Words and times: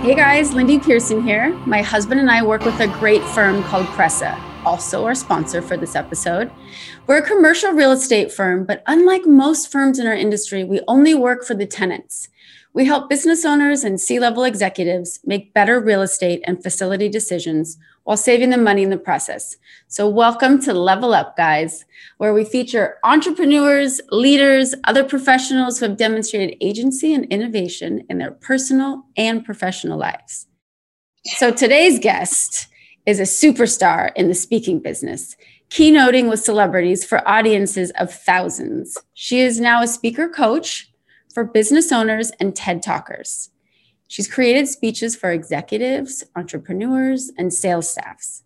Hey 0.00 0.14
guys, 0.14 0.54
Lindy 0.54 0.78
Pearson 0.78 1.24
here. 1.24 1.52
My 1.66 1.82
husband 1.82 2.20
and 2.20 2.30
I 2.30 2.40
work 2.44 2.64
with 2.64 2.78
a 2.78 2.86
great 2.86 3.22
firm 3.24 3.64
called 3.64 3.84
Cressa, 3.88 4.40
also 4.64 5.04
our 5.04 5.14
sponsor 5.14 5.60
for 5.60 5.76
this 5.76 5.96
episode. 5.96 6.52
We're 7.08 7.18
a 7.18 7.26
commercial 7.26 7.72
real 7.72 7.90
estate 7.90 8.30
firm, 8.30 8.64
but 8.64 8.84
unlike 8.86 9.26
most 9.26 9.72
firms 9.72 9.98
in 9.98 10.06
our 10.06 10.14
industry, 10.14 10.62
we 10.62 10.80
only 10.86 11.16
work 11.16 11.44
for 11.44 11.54
the 11.54 11.66
tenants. 11.66 12.28
We 12.72 12.84
help 12.84 13.10
business 13.10 13.44
owners 13.44 13.82
and 13.82 14.00
C 14.00 14.20
level 14.20 14.44
executives 14.44 15.18
make 15.24 15.52
better 15.52 15.80
real 15.80 16.02
estate 16.02 16.42
and 16.44 16.62
facility 16.62 17.08
decisions 17.08 17.76
while 18.08 18.16
saving 18.16 18.48
them 18.48 18.64
money 18.64 18.82
in 18.82 18.88
the 18.88 18.96
process. 18.96 19.58
So, 19.88 20.08
welcome 20.08 20.62
to 20.62 20.72
Level 20.72 21.12
Up, 21.12 21.36
guys, 21.36 21.84
where 22.16 22.32
we 22.32 22.42
feature 22.42 22.96
entrepreneurs, 23.04 24.00
leaders, 24.10 24.74
other 24.84 25.04
professionals 25.04 25.78
who 25.78 25.84
have 25.84 25.98
demonstrated 25.98 26.56
agency 26.62 27.12
and 27.12 27.26
innovation 27.26 28.06
in 28.08 28.16
their 28.16 28.30
personal 28.30 29.04
and 29.18 29.44
professional 29.44 29.98
lives. 29.98 30.46
So, 31.24 31.50
today's 31.50 31.98
guest 31.98 32.68
is 33.04 33.20
a 33.20 33.24
superstar 33.24 34.10
in 34.16 34.28
the 34.28 34.34
speaking 34.34 34.80
business, 34.80 35.36
keynoting 35.68 36.30
with 36.30 36.40
celebrities 36.40 37.04
for 37.04 37.28
audiences 37.28 37.90
of 37.98 38.10
thousands. 38.10 38.96
She 39.12 39.40
is 39.40 39.60
now 39.60 39.82
a 39.82 39.86
speaker 39.86 40.30
coach 40.30 40.90
for 41.34 41.44
business 41.44 41.92
owners 41.92 42.30
and 42.40 42.56
TED 42.56 42.82
Talkers. 42.82 43.50
She's 44.08 44.26
created 44.26 44.68
speeches 44.68 45.14
for 45.14 45.30
executives, 45.30 46.24
entrepreneurs, 46.34 47.30
and 47.38 47.52
sales 47.52 47.90
staffs. 47.90 48.42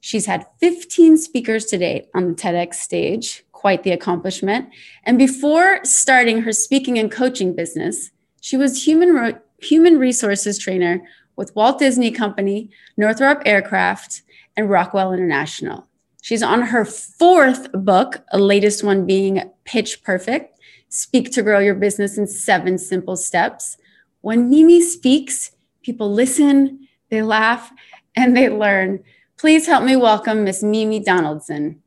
She's 0.00 0.26
had 0.26 0.46
15 0.58 1.18
speakers 1.18 1.66
to 1.66 1.78
date 1.78 2.06
on 2.14 2.28
the 2.28 2.34
TEDx 2.34 2.74
stage, 2.74 3.44
quite 3.52 3.82
the 3.82 3.92
accomplishment. 3.92 4.68
And 5.04 5.18
before 5.18 5.84
starting 5.84 6.42
her 6.42 6.52
speaking 6.52 6.98
and 6.98 7.10
coaching 7.10 7.54
business, 7.54 8.10
she 8.40 8.56
was 8.56 8.86
human, 8.86 9.38
human 9.58 9.98
resources 9.98 10.58
trainer 10.58 11.02
with 11.36 11.54
Walt 11.54 11.78
Disney 11.78 12.10
Company, 12.10 12.70
Northrop 12.96 13.42
Aircraft, 13.44 14.22
and 14.56 14.70
Rockwell 14.70 15.12
International. 15.12 15.86
She's 16.22 16.42
on 16.42 16.62
her 16.62 16.84
fourth 16.84 17.70
book, 17.72 18.24
a 18.32 18.38
latest 18.38 18.82
one 18.82 19.06
being 19.06 19.50
Pitch 19.64 20.02
Perfect, 20.02 20.52
Speak 20.92 21.30
to 21.32 21.42
grow 21.42 21.58
your 21.58 21.74
business 21.74 22.18
in 22.18 22.26
seven 22.26 22.76
simple 22.76 23.16
steps. 23.16 23.78
When 24.22 24.48
Mimi 24.48 24.80
speaks, 24.80 25.50
people 25.82 26.12
listen, 26.12 26.88
they 27.10 27.22
laugh, 27.22 27.72
and 28.16 28.36
they 28.36 28.48
learn. 28.48 29.02
Please 29.36 29.66
help 29.66 29.84
me 29.84 29.96
welcome 29.96 30.44
Miss 30.44 30.62
Mimi 30.62 31.00
Donaldson. 31.00 31.82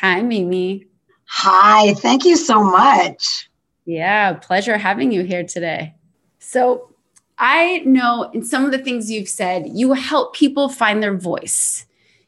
Hi, 0.00 0.22
Mimi. 0.22 0.86
Hi, 1.26 1.94
thank 1.94 2.24
you 2.24 2.36
so 2.36 2.62
much. 2.62 3.50
Yeah, 3.86 4.34
pleasure 4.34 4.78
having 4.78 5.10
you 5.10 5.24
here 5.24 5.44
today. 5.44 5.94
So, 6.38 6.94
I 7.38 7.78
know 7.86 8.30
in 8.34 8.44
some 8.44 8.64
of 8.64 8.70
the 8.70 8.78
things 8.78 9.10
you've 9.10 9.28
said, 9.28 9.66
you 9.72 9.92
help 9.94 10.34
people 10.34 10.68
find 10.68 11.02
their 11.02 11.16
voice. 11.16 11.86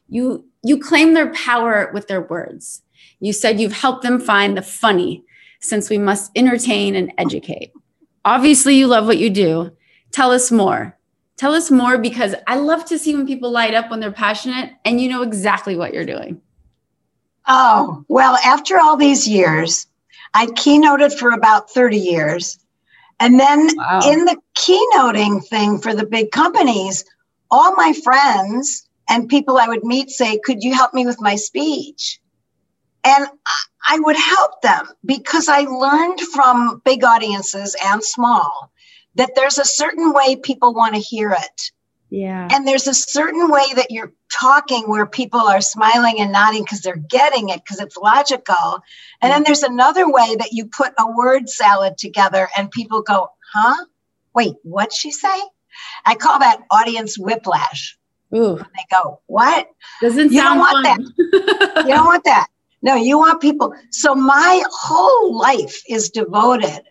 You 0.09 0.45
you 0.63 0.77
claim 0.77 1.13
their 1.13 1.31
power 1.33 1.89
with 1.93 2.07
their 2.07 2.21
words. 2.21 2.81
You 3.19 3.31
said 3.31 3.59
you've 3.59 3.73
helped 3.73 4.01
them 4.01 4.19
find 4.19 4.57
the 4.57 4.61
funny, 4.61 5.23
since 5.61 5.89
we 5.89 5.97
must 5.97 6.31
entertain 6.35 6.95
and 6.95 7.13
educate. 7.17 7.71
Obviously, 8.25 8.75
you 8.75 8.87
love 8.87 9.05
what 9.05 9.17
you 9.17 9.29
do. 9.29 9.71
Tell 10.11 10.31
us 10.31 10.51
more. 10.51 10.97
Tell 11.37 11.53
us 11.53 11.71
more 11.71 11.97
because 11.97 12.35
I 12.47 12.55
love 12.55 12.85
to 12.85 12.99
see 12.99 13.15
when 13.15 13.27
people 13.27 13.51
light 13.51 13.73
up 13.73 13.89
when 13.89 13.99
they're 13.99 14.11
passionate 14.11 14.71
and 14.85 15.01
you 15.01 15.09
know 15.09 15.23
exactly 15.23 15.75
what 15.75 15.93
you're 15.93 16.05
doing. 16.05 16.41
Oh, 17.47 18.05
well, 18.07 18.37
after 18.45 18.79
all 18.79 18.95
these 18.95 19.27
years, 19.27 19.87
I 20.33 20.45
keynoted 20.47 21.13
for 21.17 21.31
about 21.31 21.69
30 21.69 21.97
years. 21.97 22.57
And 23.19 23.39
then 23.39 23.67
wow. 23.75 24.01
in 24.05 24.25
the 24.25 24.37
keynoting 24.55 25.45
thing 25.47 25.79
for 25.79 25.93
the 25.93 26.05
big 26.05 26.31
companies, 26.31 27.03
all 27.51 27.75
my 27.75 27.93
friends 28.03 28.87
and 29.09 29.29
people 29.29 29.57
I 29.57 29.67
would 29.67 29.83
meet 29.83 30.09
say, 30.09 30.39
Could 30.43 30.63
you 30.63 30.73
help 30.73 30.93
me 30.93 31.05
with 31.05 31.21
my 31.21 31.35
speech? 31.35 32.19
And 33.05 33.27
I 33.87 33.99
would 33.99 34.15
help 34.15 34.61
them 34.61 34.87
because 35.05 35.49
I 35.49 35.61
learned 35.61 36.19
from 36.21 36.81
big 36.85 37.03
audiences 37.03 37.75
and 37.83 38.03
small 38.03 38.71
that 39.15 39.31
there's 39.35 39.57
a 39.57 39.65
certain 39.65 40.13
way 40.13 40.35
people 40.35 40.73
want 40.73 40.95
to 40.95 41.01
hear 41.01 41.31
it. 41.31 41.71
Yeah. 42.09 42.47
And 42.51 42.67
there's 42.67 42.87
a 42.87 42.93
certain 42.93 43.49
way 43.49 43.65
that 43.75 43.89
you're 43.89 44.13
talking 44.31 44.83
where 44.83 45.05
people 45.05 45.39
are 45.39 45.61
smiling 45.61 46.19
and 46.19 46.31
nodding 46.31 46.63
because 46.63 46.81
they're 46.81 46.95
getting 46.95 47.49
it 47.49 47.63
because 47.63 47.79
it's 47.79 47.97
logical. 47.97 48.81
And 49.21 49.31
then 49.31 49.31
mm-hmm. 49.31 49.43
there's 49.45 49.63
another 49.63 50.09
way 50.09 50.35
that 50.35 50.53
you 50.53 50.67
put 50.67 50.93
a 50.99 51.11
word 51.11 51.49
salad 51.49 51.97
together 51.97 52.49
and 52.55 52.69
people 52.69 53.01
go, 53.01 53.29
huh? 53.51 53.85
Wait, 54.35 54.53
what'd 54.61 54.93
she 54.93 55.11
say? 55.11 55.41
I 56.05 56.15
call 56.15 56.39
that 56.39 56.61
audience 56.69 57.17
whiplash. 57.17 57.97
Ooh. 58.35 58.57
they 58.57 58.85
go, 58.91 59.21
what? 59.27 59.69
Doesn't 60.01 60.31
you 60.31 60.41
don't 60.41 60.59
want 60.59 60.85
fun. 60.85 61.13
that. 61.17 61.83
you 61.87 61.93
don't 61.93 62.05
want 62.05 62.23
that. 62.25 62.47
No, 62.83 62.95
you 62.95 63.17
want 63.17 63.41
people. 63.41 63.73
So 63.89 64.13
my 64.13 64.63
whole 64.69 65.35
life 65.35 65.81
is 65.89 66.09
devoted 66.09 66.81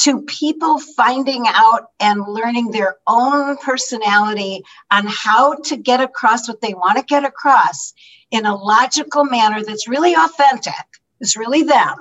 to 0.00 0.22
people 0.22 0.78
finding 0.78 1.46
out 1.48 1.90
and 1.98 2.22
learning 2.28 2.70
their 2.70 2.96
own 3.08 3.56
personality 3.56 4.62
on 4.92 5.06
how 5.08 5.54
to 5.54 5.76
get 5.76 6.00
across 6.00 6.46
what 6.46 6.60
they 6.60 6.74
want 6.74 6.98
to 6.98 7.04
get 7.04 7.24
across 7.24 7.94
in 8.30 8.46
a 8.46 8.54
logical 8.54 9.24
manner 9.24 9.64
that's 9.64 9.88
really 9.88 10.14
authentic, 10.14 10.74
it's 11.18 11.36
really 11.36 11.62
them, 11.62 11.96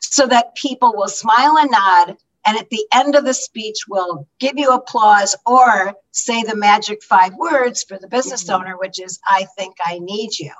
so 0.00 0.26
that 0.26 0.54
people 0.56 0.92
will 0.94 1.08
smile 1.08 1.56
and 1.58 1.70
nod. 1.70 2.16
And 2.44 2.58
at 2.58 2.70
the 2.70 2.84
end 2.92 3.14
of 3.14 3.24
the 3.24 3.34
speech, 3.34 3.86
will 3.88 4.26
give 4.38 4.54
you 4.56 4.70
applause 4.70 5.36
or 5.46 5.94
say 6.12 6.42
the 6.42 6.56
magic 6.56 7.02
five 7.02 7.34
words 7.34 7.84
for 7.84 7.98
the 7.98 8.08
business 8.08 8.44
mm-hmm. 8.44 8.62
owner, 8.62 8.78
which 8.78 9.00
is, 9.00 9.20
I 9.24 9.46
think 9.56 9.76
I 9.84 9.98
need 9.98 10.38
you. 10.38 10.52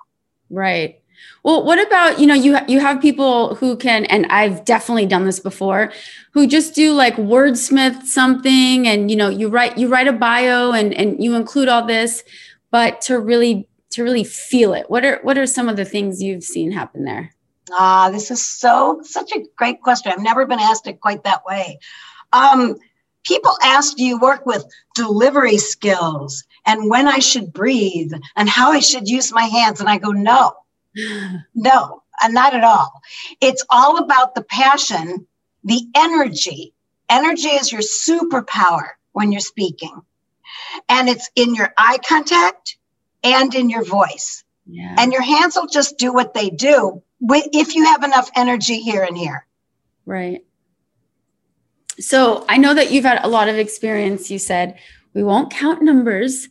Right. 0.50 1.00
Well, 1.42 1.64
what 1.64 1.84
about, 1.84 2.18
you 2.18 2.26
know, 2.26 2.34
you 2.34 2.58
you 2.68 2.80
have 2.80 3.00
people 3.00 3.54
who 3.54 3.76
can 3.76 4.04
and 4.06 4.26
I've 4.26 4.64
definitely 4.64 5.06
done 5.06 5.24
this 5.24 5.40
before, 5.40 5.92
who 6.32 6.46
just 6.46 6.74
do 6.74 6.92
like 6.92 7.16
wordsmith 7.16 8.04
something 8.04 8.86
and 8.86 9.10
you 9.10 9.16
know, 9.16 9.28
you 9.28 9.48
write 9.48 9.78
you 9.78 9.88
write 9.88 10.08
a 10.08 10.12
bio 10.12 10.72
and 10.72 10.92
and 10.94 11.22
you 11.22 11.34
include 11.34 11.68
all 11.68 11.86
this, 11.86 12.24
but 12.70 13.00
to 13.02 13.18
really 13.18 13.68
to 13.90 14.02
really 14.02 14.24
feel 14.24 14.74
it. 14.74 14.90
What 14.90 15.04
are 15.04 15.20
what 15.22 15.38
are 15.38 15.46
some 15.46 15.68
of 15.68 15.76
the 15.76 15.84
things 15.84 16.22
you've 16.22 16.44
seen 16.44 16.72
happen 16.72 17.04
there? 17.04 17.34
Ah, 17.72 18.10
this 18.10 18.30
is 18.30 18.44
so 18.44 19.00
such 19.02 19.32
a 19.32 19.44
great 19.56 19.80
question. 19.82 20.12
I've 20.12 20.22
never 20.22 20.46
been 20.46 20.60
asked 20.60 20.86
it 20.86 21.00
quite 21.00 21.24
that 21.24 21.44
way. 21.44 21.78
Um, 22.32 22.76
people 23.24 23.52
ask 23.62 23.96
do 23.96 24.04
you 24.04 24.18
work 24.18 24.46
with 24.46 24.64
delivery 24.94 25.58
skills 25.58 26.44
and 26.66 26.90
when 26.90 27.06
I 27.06 27.18
should 27.18 27.52
breathe 27.52 28.12
and 28.36 28.48
how 28.48 28.72
I 28.72 28.80
should 28.80 29.08
use 29.08 29.32
my 29.32 29.44
hands 29.44 29.80
and 29.80 29.88
I 29.88 29.98
go 29.98 30.10
no 30.10 30.54
no, 31.54 32.02
uh, 32.22 32.28
not 32.28 32.54
at 32.54 32.64
all. 32.64 33.00
It's 33.40 33.64
all 33.70 33.98
about 33.98 34.34
the 34.34 34.42
passion, 34.42 35.26
the 35.64 35.86
energy. 35.94 36.74
Energy 37.08 37.48
is 37.48 37.72
your 37.72 37.80
superpower 37.80 38.90
when 39.12 39.32
you're 39.32 39.40
speaking. 39.40 40.00
And 40.88 41.08
it's 41.08 41.30
in 41.34 41.54
your 41.54 41.72
eye 41.76 41.98
contact 42.06 42.76
and 43.22 43.54
in 43.54 43.70
your 43.70 43.84
voice. 43.84 44.44
Yeah. 44.66 44.96
And 44.98 45.12
your 45.12 45.22
hands 45.22 45.56
will 45.56 45.66
just 45.66 45.98
do 45.98 46.12
what 46.12 46.34
they 46.34 46.50
do 46.50 47.02
if 47.20 47.74
you 47.74 47.84
have 47.86 48.04
enough 48.04 48.30
energy 48.36 48.80
here 48.80 49.02
and 49.02 49.16
here. 49.16 49.46
Right. 50.04 50.44
So 51.98 52.44
I 52.48 52.58
know 52.58 52.74
that 52.74 52.90
you've 52.90 53.04
had 53.04 53.24
a 53.24 53.28
lot 53.28 53.48
of 53.48 53.56
experience. 53.56 54.30
You 54.30 54.38
said 54.38 54.78
we 55.14 55.22
won't 55.24 55.50
count 55.50 55.82
numbers, 55.82 56.48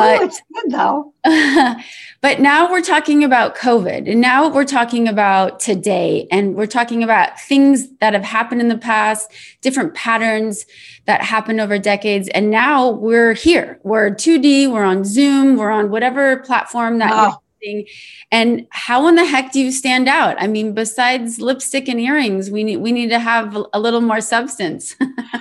but 0.00 0.22
it's 0.22 0.42
good 0.54 0.72
though. 0.72 1.12
but 2.20 2.40
now 2.40 2.70
we're 2.70 2.82
talking 2.82 3.24
about 3.24 3.56
COVID 3.56 4.10
and 4.10 4.20
now 4.20 4.48
we're 4.48 4.64
talking 4.64 5.08
about 5.08 5.60
today 5.60 6.26
and 6.30 6.54
we're 6.54 6.66
talking 6.66 7.02
about 7.02 7.40
things 7.40 7.88
that 7.98 8.12
have 8.12 8.24
happened 8.24 8.60
in 8.60 8.68
the 8.68 8.78
past, 8.78 9.30
different 9.60 9.94
patterns 9.94 10.66
that 11.06 11.22
happened 11.22 11.60
over 11.60 11.78
decades. 11.78 12.28
And 12.28 12.50
now 12.50 12.90
we're 12.90 13.34
here. 13.34 13.80
We're 13.82 14.10
2D, 14.10 14.70
we're 14.70 14.84
on 14.84 15.04
Zoom, 15.04 15.56
we're 15.56 15.70
on 15.70 15.90
whatever 15.90 16.38
platform 16.38 16.98
that 16.98 17.12
oh. 17.12 17.40
you're 17.62 17.74
using. 17.74 17.88
And 18.30 18.66
how 18.70 19.08
in 19.08 19.14
the 19.14 19.24
heck 19.24 19.52
do 19.52 19.60
you 19.60 19.72
stand 19.72 20.08
out? 20.08 20.36
I 20.40 20.46
mean, 20.46 20.74
besides 20.74 21.40
lipstick 21.40 21.88
and 21.88 22.00
earrings, 22.00 22.50
we 22.50 22.64
need 22.64 22.78
we 22.78 22.92
need 22.92 23.08
to 23.08 23.18
have 23.18 23.56
a 23.72 23.80
little 23.80 24.00
more 24.00 24.20
substance. 24.20 24.96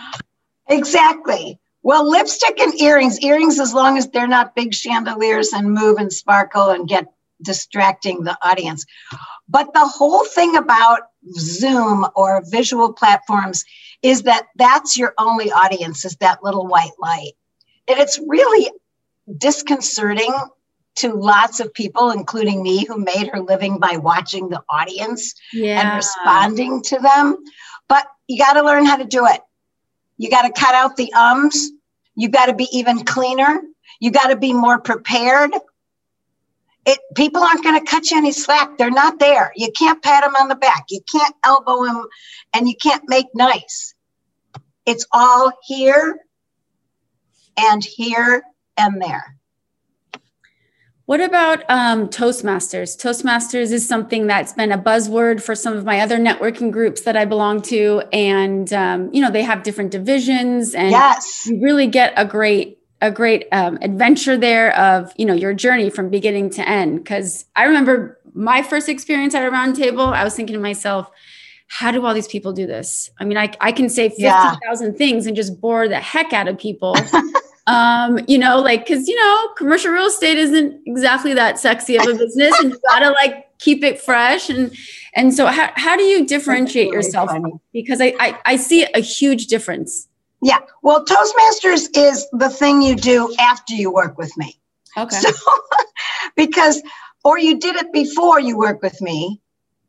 exactly. 0.67 1.59
Well, 1.85 2.09
lipstick 2.09 2.59
and 2.59 2.73
earrings, 2.81 3.19
earrings 3.19 3.59
as 3.59 3.71
long 3.71 3.99
as 3.99 4.09
they're 4.09 4.27
not 4.27 4.55
big 4.55 4.73
chandeliers 4.73 5.53
and 5.53 5.71
move 5.71 5.99
and 5.99 6.11
sparkle 6.11 6.71
and 6.71 6.87
get 6.87 7.05
distracting 7.43 8.23
the 8.23 8.35
audience. 8.41 8.87
But 9.47 9.71
the 9.71 9.85
whole 9.85 10.25
thing 10.25 10.55
about 10.55 11.01
Zoom 11.33 12.07
or 12.15 12.41
visual 12.49 12.91
platforms 12.91 13.63
is 14.01 14.23
that 14.23 14.47
that's 14.55 14.97
your 14.97 15.13
only 15.19 15.51
audience 15.51 16.05
is 16.05 16.15
that 16.15 16.43
little 16.43 16.65
white 16.65 16.97
light. 16.97 17.33
And 17.87 17.99
it's 17.99 18.19
really 18.25 18.71
disconcerting 19.37 20.33
to 20.95 21.13
lots 21.13 21.59
of 21.59 21.71
people, 21.71 22.09
including 22.09 22.63
me, 22.63 22.85
who 22.85 22.97
made 22.97 23.27
her 23.27 23.41
living 23.41 23.77
by 23.77 23.97
watching 23.97 24.49
the 24.49 24.63
audience 24.71 25.35
yeah. 25.53 25.81
and 25.81 25.97
responding 25.97 26.81
to 26.81 26.97
them. 26.97 27.37
But 27.87 28.07
you 28.27 28.39
got 28.39 28.53
to 28.53 28.63
learn 28.63 28.87
how 28.87 28.95
to 28.95 29.05
do 29.05 29.27
it. 29.27 29.41
You 30.17 30.31
got 30.31 30.43
to 30.43 30.59
cut 30.59 30.73
out 30.73 30.95
the 30.95 31.13
ums 31.13 31.73
You 32.15 32.29
got 32.29 32.47
to 32.47 32.53
be 32.53 32.67
even 32.71 33.03
cleaner. 33.03 33.61
You 33.99 34.11
got 34.11 34.27
to 34.27 34.35
be 34.35 34.53
more 34.53 34.79
prepared. 34.79 35.51
It, 36.85 36.99
people 37.15 37.41
aren't 37.41 37.63
going 37.63 37.79
to 37.79 37.89
cut 37.89 38.11
you 38.11 38.17
any 38.17 38.31
slack. 38.31 38.77
They're 38.77 38.91
not 38.91 39.19
there. 39.19 39.51
You 39.55 39.71
can't 39.77 40.01
pat 40.03 40.23
them 40.23 40.35
on 40.35 40.47
the 40.47 40.55
back. 40.55 40.85
You 40.89 41.01
can't 41.11 41.35
elbow 41.43 41.83
them 41.85 42.07
and 42.53 42.67
you 42.67 42.75
can't 42.75 43.03
make 43.07 43.27
nice. 43.33 43.93
It's 44.85 45.05
all 45.11 45.51
here 45.63 46.19
and 47.57 47.83
here 47.83 48.43
and 48.77 49.01
there. 49.01 49.37
What 51.05 51.21
about 51.21 51.63
um, 51.69 52.09
Toastmasters? 52.09 52.97
Toastmasters 52.97 53.71
is 53.71 53.87
something 53.87 54.25
that's 54.25 54.53
been 54.53 54.71
a 54.71 54.77
buzzword 54.77 55.39
for 55.39 55.53
some 55.53 55.77
of 55.77 55.85
my 55.85 55.99
other 55.99 56.17
networking 56.17 56.71
groups 56.71 57.01
that 57.01 57.15
I 57.15 57.25
belong 57.25 57.61
to, 57.63 58.01
and 58.11 58.71
um, 58.73 59.13
you 59.13 59.21
know 59.21 59.29
they 59.29 59.43
have 59.43 59.61
different 59.61 59.91
divisions, 59.91 60.73
and 60.73 60.91
yes. 60.91 61.45
you 61.45 61.61
really 61.61 61.85
get 61.85 62.13
a 62.17 62.25
great 62.25 62.79
a 63.01 63.11
great 63.11 63.47
um, 63.51 63.77
adventure 63.81 64.35
there 64.35 64.75
of 64.75 65.13
you 65.15 65.27
know 65.27 65.35
your 65.35 65.53
journey 65.53 65.91
from 65.91 66.09
beginning 66.09 66.49
to 66.51 66.67
end. 66.67 67.03
Because 67.03 67.45
I 67.55 67.65
remember 67.65 68.19
my 68.33 68.63
first 68.63 68.89
experience 68.89 69.35
at 69.35 69.45
a 69.45 69.51
roundtable, 69.51 70.11
I 70.11 70.23
was 70.23 70.35
thinking 70.35 70.55
to 70.55 70.59
myself, 70.59 71.11
how 71.67 71.91
do 71.91 72.03
all 72.03 72.15
these 72.15 72.27
people 72.27 72.51
do 72.51 72.65
this? 72.65 73.11
I 73.19 73.25
mean, 73.25 73.37
I, 73.37 73.51
I 73.61 73.71
can 73.71 73.89
say 73.89 74.09
50,000 74.09 74.91
yeah. 74.91 74.97
things 74.97 75.25
and 75.25 75.35
just 75.35 75.61
bore 75.61 75.87
the 75.87 75.99
heck 75.99 76.33
out 76.33 76.47
of 76.47 76.57
people. 76.57 76.95
um, 77.67 78.19
you 78.27 78.37
know, 78.37 78.59
like, 78.59 78.87
cause 78.87 79.07
you 79.07 79.15
know, 79.15 79.49
commercial 79.57 79.91
real 79.91 80.05
estate 80.07 80.37
isn't 80.37 80.81
exactly 80.85 81.33
that 81.33 81.59
sexy 81.59 81.97
of 81.97 82.05
a 82.05 82.13
business 82.17 82.59
and 82.59 82.71
you 82.71 82.79
gotta 82.87 83.11
like 83.11 83.57
keep 83.59 83.83
it 83.83 83.99
fresh. 83.99 84.49
And, 84.49 84.75
and 85.13 85.33
so 85.33 85.47
how, 85.47 85.71
how 85.75 85.97
do 85.97 86.03
you 86.03 86.25
differentiate 86.25 86.87
really 86.87 86.97
yourself? 86.97 87.31
Funny. 87.31 87.53
Because 87.73 88.01
I, 88.01 88.13
I, 88.19 88.39
I 88.45 88.55
see 88.57 88.83
a 88.93 88.99
huge 88.99 89.47
difference. 89.47 90.07
Yeah. 90.41 90.59
Well, 90.83 91.05
Toastmasters 91.05 91.89
is 91.95 92.27
the 92.33 92.49
thing 92.49 92.81
you 92.81 92.95
do 92.95 93.33
after 93.39 93.73
you 93.73 93.91
work 93.91 94.17
with 94.17 94.35
me. 94.37 94.59
Okay. 94.97 95.15
So, 95.15 95.31
because, 96.35 96.81
or 97.23 97.39
you 97.39 97.59
did 97.59 97.75
it 97.77 97.91
before 97.91 98.39
you 98.39 98.57
work 98.57 98.83
with 98.83 99.01
me, 99.01 99.41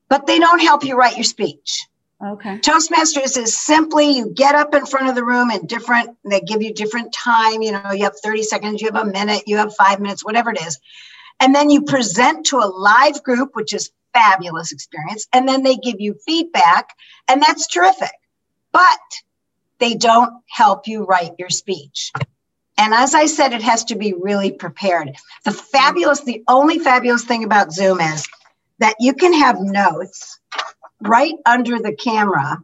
but 0.08 0.26
they 0.26 0.38
don't 0.38 0.60
help 0.60 0.84
you 0.84 0.96
write 0.96 1.16
your 1.16 1.24
speech. 1.24 1.86
Okay. 2.24 2.58
Toastmasters 2.58 3.36
is 3.36 3.58
simply 3.58 4.16
you 4.16 4.30
get 4.30 4.54
up 4.54 4.74
in 4.74 4.86
front 4.86 5.08
of 5.08 5.14
the 5.14 5.24
room 5.24 5.50
and 5.50 5.68
different, 5.68 6.16
they 6.24 6.40
give 6.40 6.62
you 6.62 6.72
different 6.72 7.12
time. 7.12 7.60
You 7.60 7.72
know, 7.72 7.92
you 7.92 8.04
have 8.04 8.18
30 8.22 8.42
seconds, 8.42 8.80
you 8.80 8.90
have 8.90 9.06
a 9.06 9.10
minute, 9.10 9.42
you 9.46 9.58
have 9.58 9.74
five 9.74 10.00
minutes, 10.00 10.24
whatever 10.24 10.50
it 10.50 10.60
is. 10.62 10.78
And 11.40 11.54
then 11.54 11.68
you 11.68 11.82
present 11.82 12.46
to 12.46 12.58
a 12.58 12.66
live 12.66 13.22
group, 13.22 13.54
which 13.54 13.74
is 13.74 13.90
fabulous 14.14 14.72
experience. 14.72 15.26
And 15.32 15.46
then 15.46 15.62
they 15.62 15.76
give 15.76 16.00
you 16.00 16.14
feedback, 16.26 16.94
and 17.28 17.42
that's 17.42 17.66
terrific. 17.66 18.12
But 18.72 19.00
they 19.78 19.94
don't 19.94 20.32
help 20.48 20.88
you 20.88 21.04
write 21.04 21.32
your 21.38 21.50
speech. 21.50 22.12
And 22.78 22.94
as 22.94 23.14
I 23.14 23.26
said, 23.26 23.52
it 23.52 23.62
has 23.62 23.84
to 23.84 23.94
be 23.94 24.14
really 24.14 24.52
prepared. 24.52 25.14
The 25.44 25.52
fabulous, 25.52 26.20
the 26.22 26.42
only 26.48 26.78
fabulous 26.78 27.24
thing 27.24 27.44
about 27.44 27.72
Zoom 27.72 28.00
is 28.00 28.26
that 28.78 28.96
you 29.00 29.12
can 29.12 29.34
have 29.34 29.60
notes 29.60 30.38
right 31.00 31.34
under 31.44 31.78
the 31.78 31.94
camera 31.94 32.58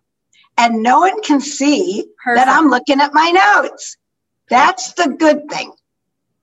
and 0.58 0.82
no 0.82 1.00
one 1.00 1.22
can 1.22 1.40
see 1.40 2.04
Perfect. 2.22 2.46
that 2.46 2.48
I'm 2.48 2.68
looking 2.68 3.00
at 3.00 3.14
my 3.14 3.30
notes. 3.30 3.96
That's 4.48 4.92
the 4.92 5.08
good 5.08 5.48
thing. 5.50 5.72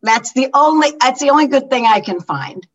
That's 0.01 0.33
the 0.33 0.50
only 0.53 0.94
that's 1.00 1.19
the 1.19 1.30
only 1.30 1.47
good 1.47 1.69
thing 1.69 1.86
I 1.86 2.00
can 2.00 2.21
find. 2.21 2.65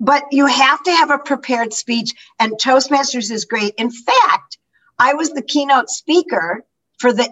But 0.00 0.24
you 0.32 0.46
have 0.46 0.82
to 0.82 0.90
have 0.90 1.10
a 1.10 1.18
prepared 1.18 1.72
speech 1.72 2.12
and 2.38 2.52
Toastmasters 2.52 3.30
is 3.30 3.44
great. 3.44 3.74
In 3.78 3.90
fact, 3.90 4.58
I 4.98 5.14
was 5.14 5.30
the 5.30 5.42
keynote 5.42 5.88
speaker 5.88 6.64
for 6.98 7.12
the 7.12 7.28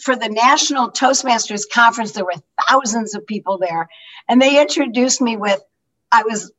for 0.00 0.16
the 0.16 0.28
National 0.28 0.90
Toastmasters 0.90 1.64
conference. 1.72 2.12
There 2.12 2.24
were 2.24 2.42
thousands 2.68 3.14
of 3.14 3.26
people 3.26 3.58
there 3.58 3.88
and 4.28 4.40
they 4.40 4.60
introduced 4.60 5.20
me 5.20 5.36
with 5.36 5.60
I 6.12 6.22
was 6.22 6.52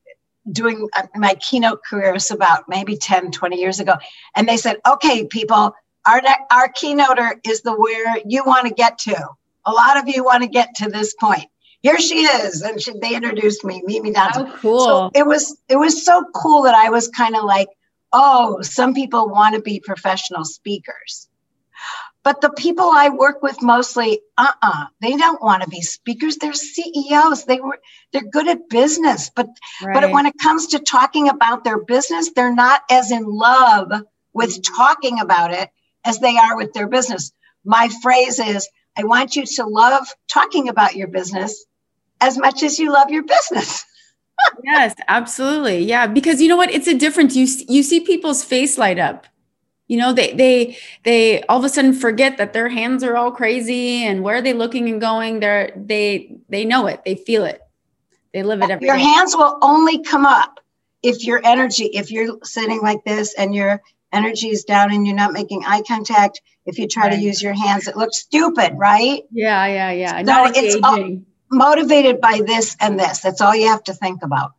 doing 0.51 0.87
uh, 0.95 1.07
my 1.15 1.35
keynote 1.35 1.83
career 1.83 2.05
careers 2.05 2.31
about 2.31 2.65
maybe 2.67 2.97
10, 2.97 3.31
20 3.31 3.57
years 3.57 3.79
ago. 3.79 3.95
And 4.35 4.47
they 4.47 4.57
said, 4.57 4.77
okay, 4.87 5.25
people, 5.25 5.73
our, 6.05 6.21
our 6.51 6.69
keynoter 6.69 7.39
is 7.47 7.61
the 7.61 7.73
where 7.73 8.17
you 8.25 8.43
want 8.45 8.67
to 8.67 8.73
get 8.73 8.97
to. 8.99 9.29
A 9.65 9.71
lot 9.71 9.97
of 9.97 10.07
you 10.07 10.23
want 10.23 10.43
to 10.43 10.49
get 10.49 10.75
to 10.75 10.89
this 10.89 11.13
point. 11.15 11.45
Here 11.81 11.99
she 11.99 12.21
is. 12.21 12.61
And 12.61 12.81
she, 12.81 12.93
they 12.99 13.15
introduced 13.15 13.63
me, 13.63 13.81
Mimi 13.85 14.11
Donaldson. 14.11 14.47
Oh, 14.47 14.57
cool. 14.57 14.85
So 14.85 15.11
it 15.13 15.25
was, 15.25 15.57
it 15.69 15.77
was 15.77 16.03
so 16.03 16.25
cool 16.33 16.63
that 16.63 16.75
I 16.75 16.89
was 16.89 17.07
kind 17.09 17.35
of 17.35 17.43
like, 17.43 17.67
oh, 18.13 18.61
some 18.61 18.93
people 18.93 19.29
want 19.29 19.55
to 19.55 19.61
be 19.61 19.79
professional 19.79 20.45
speakers. 20.45 21.27
But 22.25 22.41
the 22.41 22.49
people 22.49 22.89
I 22.91 23.09
work 23.09 23.43
with 23.43 23.61
mostly, 23.61 24.19
uh-uh, 24.35 24.87
they 24.99 25.15
don't 25.15 25.43
want 25.43 25.61
to 25.61 25.69
be 25.69 25.81
speakers. 25.81 26.37
They're 26.37 26.53
CEOs. 26.53 27.45
They 27.45 27.59
were 27.59 27.79
they're 28.11 28.23
good 28.23 28.47
at 28.47 28.67
business, 28.67 29.29
but 29.29 29.47
right. 29.83 29.93
but 29.93 30.11
when 30.11 30.25
it 30.25 30.33
comes 30.41 30.65
to 30.67 30.79
talking 30.79 31.29
about 31.29 31.63
their 31.63 31.77
business, 31.77 32.31
they're 32.31 32.53
not 32.53 32.81
as 32.89 33.11
in 33.11 33.25
love 33.25 33.91
with 34.33 34.59
talking 34.75 35.19
about 35.19 35.53
it 35.53 35.69
as 36.03 36.17
they 36.17 36.35
are 36.35 36.57
with 36.57 36.73
their 36.73 36.87
business. 36.87 37.31
My 37.63 37.89
phrase 38.01 38.39
is, 38.39 38.67
I 38.97 39.03
want 39.03 39.35
you 39.35 39.45
to 39.45 39.65
love 39.67 40.07
talking 40.27 40.67
about 40.67 40.95
your 40.95 41.07
business 41.07 41.63
as 42.21 42.39
much 42.39 42.63
as 42.63 42.79
you 42.79 42.91
love 42.91 43.11
your 43.11 43.23
business. 43.23 43.85
yes, 44.63 44.95
absolutely. 45.07 45.83
Yeah, 45.83 46.07
because 46.07 46.41
you 46.41 46.47
know 46.47 46.57
what? 46.57 46.71
It's 46.71 46.87
a 46.87 46.97
difference. 46.97 47.35
You 47.35 47.45
you 47.69 47.83
see 47.83 47.99
people's 47.99 48.43
face 48.43 48.79
light 48.79 48.97
up 48.97 49.27
you 49.87 49.97
know 49.97 50.13
they 50.13 50.33
they 50.33 50.77
they 51.03 51.43
all 51.43 51.59
of 51.59 51.63
a 51.63 51.69
sudden 51.69 51.93
forget 51.93 52.37
that 52.37 52.53
their 52.53 52.69
hands 52.69 53.03
are 53.03 53.15
all 53.15 53.31
crazy 53.31 54.03
and 54.03 54.23
where 54.23 54.37
are 54.37 54.41
they 54.41 54.53
looking 54.53 54.89
and 54.89 54.99
going? 54.99 55.39
They're 55.39 55.71
they 55.75 56.35
they 56.49 56.65
know 56.65 56.87
it. 56.87 57.03
They 57.05 57.15
feel 57.15 57.45
it. 57.45 57.61
They 58.33 58.43
live 58.43 58.61
it 58.61 58.69
every 58.69 58.87
your 58.87 58.97
day. 58.97 59.03
hands 59.03 59.35
will 59.35 59.57
only 59.61 60.03
come 60.03 60.25
up 60.25 60.59
if 61.03 61.25
your 61.25 61.41
energy 61.43 61.85
if 61.85 62.11
you're 62.11 62.37
sitting 62.43 62.81
like 62.81 63.03
this 63.05 63.33
and 63.37 63.53
your 63.53 63.81
energy 64.11 64.47
is 64.47 64.63
down 64.63 64.91
and 64.91 65.05
you're 65.05 65.15
not 65.15 65.33
making 65.33 65.63
eye 65.65 65.83
contact 65.87 66.41
if 66.65 66.79
you 66.79 66.87
try 66.87 67.03
right. 67.03 67.15
to 67.15 67.19
use 67.19 67.41
your 67.41 67.53
hands 67.53 67.87
it 67.87 67.95
looks 67.95 68.19
stupid 68.19 68.73
right? 68.75 69.21
Yeah 69.31 69.65
yeah 69.67 69.91
yeah. 69.91 70.17
So 70.17 70.23
not 70.23 70.57
it's 70.57 70.77
all 70.83 71.19
motivated 71.51 72.19
by 72.19 72.41
this 72.45 72.75
and 72.79 72.99
this. 72.99 73.19
That's 73.19 73.41
all 73.41 73.55
you 73.55 73.67
have 73.67 73.83
to 73.83 73.93
think 73.93 74.23
about 74.23 74.53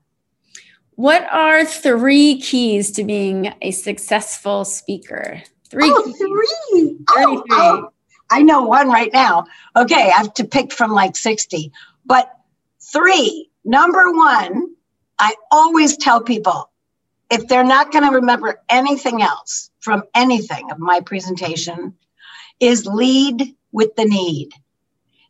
what 0.97 1.27
are 1.31 1.65
three 1.65 2.41
keys 2.41 2.91
to 2.93 3.05
being 3.05 3.55
a 3.63 3.71
successful 3.71 4.65
speaker? 4.65 5.43
Three. 5.71 5.85
Oh, 5.85 6.13
three. 6.13 6.97
Oh, 7.11 7.45
oh, 7.51 7.89
I 8.31 8.43
know 8.43 8.63
one 8.63 8.89
right 8.89 9.13
now. 9.13 9.45
Okay, 9.77 10.11
I 10.11 10.19
have 10.19 10.35
to 10.35 10.45
pick 10.45 10.73
from 10.73 10.93
like 10.93 11.15
60. 11.15 11.71
But 12.05 12.31
three, 12.81 13.51
number 13.65 14.11
one, 14.13 14.75
I 15.19 15.35
always 15.51 15.97
tell 15.97 16.23
people 16.23 16.71
if 17.31 17.47
they're 17.49 17.65
not 17.65 17.93
going 17.93 18.05
to 18.05 18.17
remember 18.17 18.63
anything 18.69 19.21
else 19.21 19.71
from 19.81 20.03
anything 20.15 20.71
of 20.71 20.79
my 20.79 21.01
presentation, 21.01 21.95
is 22.61 22.87
lead 22.87 23.55
with 23.73 23.95
the 23.97 24.05
need. 24.05 24.51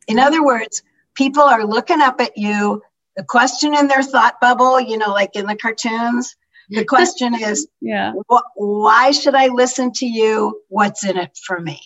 In 0.07 0.17
other 0.17 0.43
words, 0.43 0.81
people 1.13 1.43
are 1.43 1.65
looking 1.65 2.01
up 2.01 2.21
at 2.21 2.37
you 2.37 2.81
the 3.17 3.23
question 3.23 3.73
in 3.73 3.87
their 3.87 4.03
thought 4.03 4.39
bubble, 4.39 4.79
you 4.79 4.97
know, 4.97 5.11
like 5.11 5.35
in 5.35 5.47
the 5.47 5.55
cartoons, 5.55 6.35
the 6.69 6.85
question 6.95 7.33
is, 7.33 7.67
yeah, 7.81 8.13
wh- 8.31 8.45
why 8.55 9.11
should 9.11 9.35
I 9.35 9.47
listen 9.47 9.91
to 9.93 10.05
you? 10.05 10.61
What's 10.69 11.03
in 11.03 11.17
it 11.17 11.35
for 11.45 11.59
me? 11.59 11.81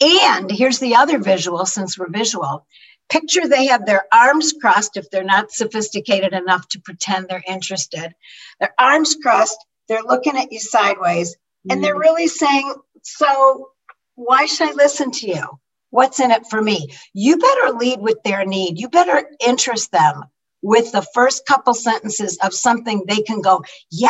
And 0.00 0.50
here's 0.50 0.78
the 0.78 0.96
other 0.96 1.18
visual, 1.18 1.66
since 1.66 1.98
we're 1.98 2.08
visual. 2.08 2.66
Picture 3.10 3.46
they 3.46 3.66
have 3.66 3.84
their 3.84 4.06
arms 4.12 4.54
crossed 4.58 4.96
if 4.96 5.10
they're 5.10 5.22
not 5.22 5.52
sophisticated 5.52 6.32
enough 6.32 6.66
to 6.68 6.80
pretend 6.80 7.28
they're 7.28 7.44
interested. 7.46 8.14
Their 8.58 8.74
arms 8.78 9.16
crossed, 9.22 9.58
they're 9.88 10.02
looking 10.02 10.36
at 10.36 10.50
you 10.50 10.58
sideways, 10.58 11.36
and 11.68 11.84
they're 11.84 11.94
mm. 11.94 12.00
really 12.00 12.26
saying, 12.26 12.74
So, 13.02 13.68
why 14.14 14.46
should 14.46 14.70
I 14.70 14.72
listen 14.72 15.10
to 15.10 15.28
you? 15.28 15.44
What's 15.90 16.20
in 16.20 16.30
it 16.30 16.46
for 16.48 16.60
me? 16.60 16.88
You 17.12 17.36
better 17.36 17.72
lead 17.72 18.00
with 18.00 18.22
their 18.24 18.46
need. 18.46 18.80
You 18.80 18.88
better 18.88 19.28
interest 19.46 19.92
them 19.92 20.24
with 20.64 20.90
the 20.92 21.06
first 21.12 21.44
couple 21.46 21.74
sentences 21.74 22.38
of 22.42 22.54
something 22.54 23.04
they 23.06 23.20
can 23.20 23.42
go, 23.42 23.62
yeah, 23.90 24.08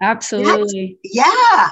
absolutely. 0.00 0.98
Yeah, 1.04 1.70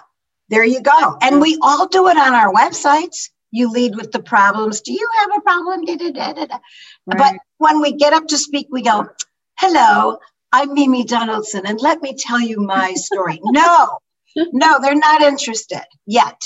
there 0.51 0.65
you 0.65 0.83
go. 0.83 1.17
And 1.23 1.41
we 1.41 1.59
all 1.63 1.89
do 1.89 2.07
it 2.09 2.19
on 2.19 2.35
our 2.35 2.53
websites. 2.53 3.31
You 3.51 3.71
lead 3.71 3.97
with 3.97 4.13
the 4.13 4.23
problems. 4.23 4.83
Do 4.83 4.93
you 4.93 5.09
have 5.19 5.31
a 5.37 5.41
problem? 5.41 5.85
Da, 5.87 5.97
da, 5.97 6.11
da, 6.11 6.45
right. 6.45 6.59
But 7.07 7.35
when 7.57 7.81
we 7.81 7.93
get 7.93 8.13
up 8.13 8.27
to 8.29 8.39
speak, 8.39 8.67
we 8.71 8.83
go, 8.83 9.09
hello, 9.59 10.19
I'm 10.53 10.75
Mimi 10.75 11.05
Donaldson, 11.05 11.67
and 11.67 11.81
let 11.81 12.03
me 12.03 12.15
tell 12.15 12.41
you 12.41 12.61
my 12.61 12.93
story. 12.93 13.41
no, 13.45 13.99
no, 14.37 14.79
they're 14.81 14.95
not 14.95 15.23
interested 15.23 15.85
yet. 16.07 16.41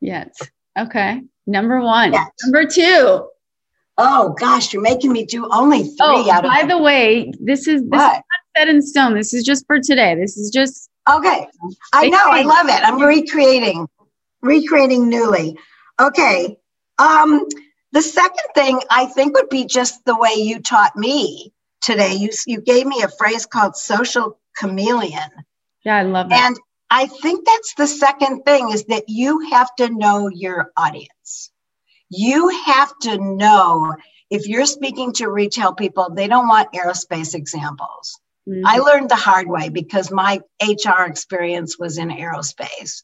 Yet. 0.00 0.34
Okay. 0.78 1.20
Number 1.46 1.80
one. 1.82 2.14
Yet. 2.14 2.28
Number 2.44 2.64
two. 2.64 3.28
Oh 3.98 4.34
gosh, 4.38 4.72
you're 4.72 4.82
making 4.82 5.12
me 5.12 5.24
do 5.24 5.48
only 5.50 5.82
three 5.84 5.96
oh, 6.00 6.30
out 6.30 6.44
of 6.44 6.50
By 6.50 6.64
the 6.64 6.78
way, 6.78 7.32
this 7.40 7.68
is 7.68 7.82
this 7.82 7.90
what? 7.90 8.16
is 8.16 8.22
not 8.22 8.58
set 8.58 8.68
in 8.68 8.82
stone. 8.82 9.14
This 9.14 9.34
is 9.34 9.44
just 9.44 9.66
for 9.66 9.78
today. 9.80 10.14
This 10.14 10.36
is 10.36 10.50
just 10.50 10.88
Okay. 11.08 11.46
I 11.92 12.08
know, 12.08 12.18
I 12.22 12.42
love 12.42 12.68
it. 12.68 12.80
I'm 12.82 13.00
recreating, 13.00 13.88
recreating 14.40 15.08
newly. 15.08 15.58
Okay. 16.00 16.56
Um, 16.98 17.48
The 17.92 18.02
second 18.02 18.48
thing 18.54 18.80
I 18.90 19.06
think 19.06 19.34
would 19.34 19.50
be 19.50 19.66
just 19.66 20.04
the 20.04 20.16
way 20.16 20.34
you 20.36 20.60
taught 20.60 20.96
me 20.96 21.52
today. 21.82 22.14
You, 22.14 22.30
you 22.46 22.60
gave 22.60 22.86
me 22.86 23.02
a 23.02 23.08
phrase 23.08 23.44
called 23.46 23.76
social 23.76 24.38
chameleon. 24.56 25.30
Yeah, 25.84 25.96
I 25.96 26.02
love 26.04 26.30
it. 26.30 26.34
And 26.34 26.56
I 26.88 27.06
think 27.06 27.44
that's 27.44 27.74
the 27.74 27.86
second 27.86 28.44
thing 28.44 28.70
is 28.70 28.84
that 28.84 29.04
you 29.08 29.50
have 29.50 29.74
to 29.76 29.90
know 29.90 30.28
your 30.28 30.70
audience. 30.76 31.50
You 32.14 32.48
have 32.66 32.92
to 33.02 33.16
know 33.18 33.94
if 34.30 34.46
you're 34.46 34.66
speaking 34.66 35.12
to 35.14 35.28
retail 35.28 35.72
people, 35.72 36.10
they 36.14 36.28
don't 36.28 36.48
want 36.48 36.72
aerospace 36.72 37.34
examples. 37.34 38.20
Mm-hmm. 38.48 38.66
I 38.66 38.78
learned 38.78 39.10
the 39.10 39.16
hard 39.16 39.48
way 39.48 39.68
because 39.68 40.10
my 40.10 40.40
HR 40.62 41.04
experience 41.04 41.78
was 41.78 41.96
in 41.98 42.08
aerospace. 42.08 43.02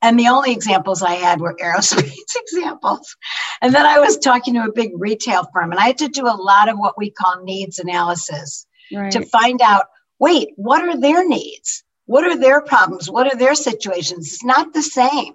And 0.00 0.18
the 0.18 0.28
only 0.28 0.50
examples 0.50 1.02
I 1.02 1.14
had 1.14 1.40
were 1.40 1.54
aerospace 1.62 2.36
examples. 2.36 3.16
And 3.60 3.72
then 3.72 3.86
I 3.86 4.00
was 4.00 4.18
talking 4.18 4.54
to 4.54 4.64
a 4.64 4.72
big 4.72 4.90
retail 4.96 5.48
firm, 5.52 5.70
and 5.70 5.78
I 5.78 5.86
had 5.86 5.98
to 5.98 6.08
do 6.08 6.26
a 6.26 6.34
lot 6.34 6.68
of 6.68 6.78
what 6.78 6.98
we 6.98 7.10
call 7.10 7.42
needs 7.44 7.78
analysis 7.78 8.66
right. 8.92 9.12
to 9.12 9.24
find 9.26 9.62
out 9.62 9.86
wait, 10.18 10.50
what 10.54 10.84
are 10.84 10.96
their 10.96 11.26
needs? 11.26 11.82
What 12.06 12.22
are 12.24 12.38
their 12.38 12.60
problems? 12.60 13.10
What 13.10 13.32
are 13.32 13.36
their 13.36 13.56
situations? 13.56 14.32
It's 14.32 14.44
not 14.44 14.72
the 14.72 14.82
same. 14.82 15.34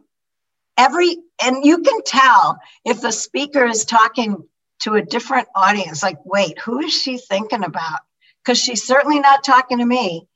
Every, 0.78 1.18
and 1.44 1.66
you 1.66 1.80
can 1.82 2.04
tell 2.04 2.60
if 2.86 3.02
the 3.02 3.12
speaker 3.12 3.66
is 3.66 3.86
talking 3.86 4.48
to 4.82 4.94
a 4.94 5.02
different 5.02 5.48
audience, 5.56 6.04
like, 6.04 6.18
wait, 6.24 6.60
who 6.60 6.80
is 6.80 6.94
she 6.94 7.18
thinking 7.18 7.64
about? 7.64 8.00
Because 8.44 8.60
she's 8.60 8.86
certainly 8.86 9.20
not 9.20 9.44
talking 9.44 9.80
to 9.80 9.86
me. 9.86 10.28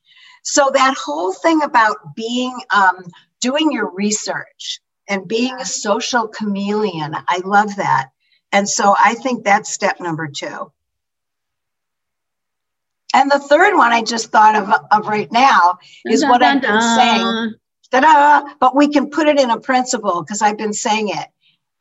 So 0.43 0.71
that 0.74 0.95
whole 0.98 1.31
thing 1.31 1.62
about 1.62 2.15
being 2.15 2.57
um, 2.74 3.05
doing 3.39 3.71
your 3.71 3.91
research 3.93 4.81
and 5.07 5.27
being 5.27 5.55
a 5.60 5.65
social 5.65 6.27
chameleon. 6.27 7.15
I 7.27 7.41
love 7.43 7.75
that. 7.75 8.10
And 8.51 8.67
so 8.67 8.95
I 8.98 9.15
think 9.15 9.43
that's 9.43 9.71
step 9.71 10.00
number 10.00 10.27
two. 10.27 10.71
And 13.13 13.29
the 13.29 13.39
third 13.39 13.75
one 13.75 13.91
I 13.91 14.03
just 14.03 14.31
thought 14.31 14.55
of, 14.55 14.69
of 14.91 15.07
right 15.07 15.31
now 15.31 15.79
is 16.05 16.21
dun, 16.21 16.29
what 16.29 16.39
dun, 16.39 16.55
I've 16.57 16.62
been 16.62 16.71
dun. 16.71 16.98
saying. 16.98 17.55
Ta-da! 17.91 18.53
But 18.60 18.75
we 18.75 18.88
can 18.88 19.10
put 19.10 19.27
it 19.27 19.39
in 19.39 19.50
a 19.50 19.60
principle 19.60 20.21
because 20.21 20.41
I've 20.41 20.57
been 20.57 20.74
saying 20.74 21.10
it. 21.10 21.27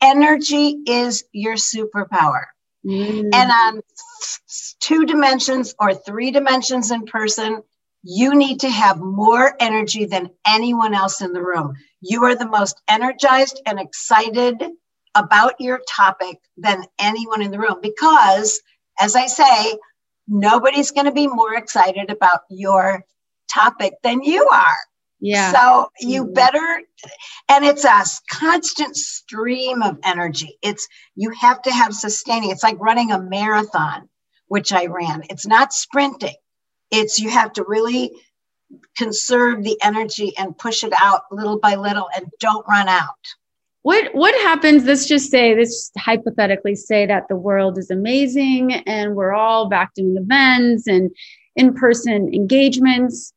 Energy 0.03 0.79
is 0.87 1.25
your 1.33 1.55
superpower. 1.55 2.45
Mm. 2.85 3.31
And 3.35 3.51
on 3.51 3.81
two 4.81 5.05
dimensions 5.05 5.75
or 5.79 5.95
three 5.95 6.31
dimensions 6.31 6.91
in 6.91 7.05
person, 7.05 7.63
you 8.03 8.35
need 8.35 8.61
to 8.61 8.71
have 8.71 8.99
more 8.99 9.55
energy 9.61 10.07
than 10.07 10.31
anyone 10.47 10.95
else 10.95 11.21
in 11.21 11.33
the 11.33 11.43
room. 11.43 11.75
You 12.01 12.25
are 12.25 12.35
the 12.35 12.49
most 12.49 12.81
energized 12.89 13.61
and 13.67 13.79
excited 13.79 14.63
about 15.15 15.55
your 15.61 15.81
topic 15.89 16.39
than 16.57 16.85
anyone 16.99 17.43
in 17.43 17.51
the 17.51 17.59
room 17.59 17.79
because, 17.83 18.61
as 18.99 19.17
I 19.17 19.27
say, 19.27 19.79
nobody's 20.27 20.93
going 20.93 21.07
to 21.07 21.13
be 21.13 21.27
more 21.27 21.55
excited 21.55 22.11
about 22.11 22.41
your 22.49 23.05
topic 23.53 23.95
than 24.03 24.23
you 24.23 24.49
are. 24.49 24.77
Yeah. 25.21 25.53
So 25.53 25.91
you 26.01 26.25
mm-hmm. 26.25 26.33
better, 26.33 26.83
and 27.49 27.65
it's 27.65 27.85
a 27.85 28.03
constant 28.31 28.97
stream 28.97 29.83
of 29.83 29.99
energy. 30.03 30.57
It's, 30.63 30.89
you 31.15 31.31
have 31.41 31.61
to 31.63 31.71
have 31.71 31.95
sustaining. 31.95 32.51
It's 32.51 32.63
like 32.63 32.79
running 32.81 33.13
a 33.13 33.21
marathon, 33.21 34.09
which 34.49 34.73
I 34.73 34.87
ran. 34.87 35.23
It's 35.29 35.47
not 35.47 35.73
sprinting. 35.73 36.37
It's 36.91 37.19
you 37.19 37.31
have 37.31 37.53
to 37.55 37.65
really 37.67 38.13
conserve 38.97 39.63
the 39.63 39.79
energy 39.83 40.33
and 40.39 40.57
push 40.57 40.85
it 40.85 40.93
out 41.03 41.23
little 41.31 41.59
by 41.59 41.75
little 41.75 42.09
and 42.17 42.27
don't 42.41 42.67
run 42.69 42.89
out. 42.89 43.09
What 43.83 44.15
what 44.15 44.35
happens? 44.43 44.85
Let's 44.85 45.07
just 45.07 45.31
say, 45.31 45.57
let's 45.57 45.91
hypothetically 45.97 46.75
say 46.75 47.07
that 47.07 47.29
the 47.29 47.37
world 47.37 47.79
is 47.79 47.91
amazing 47.91 48.75
and 48.87 49.15
we're 49.15 49.33
all 49.33 49.69
back 49.69 49.95
doing 49.95 50.17
events 50.19 50.87
and 50.87 51.11
in-person 51.57 52.33
engagements, 52.33 53.33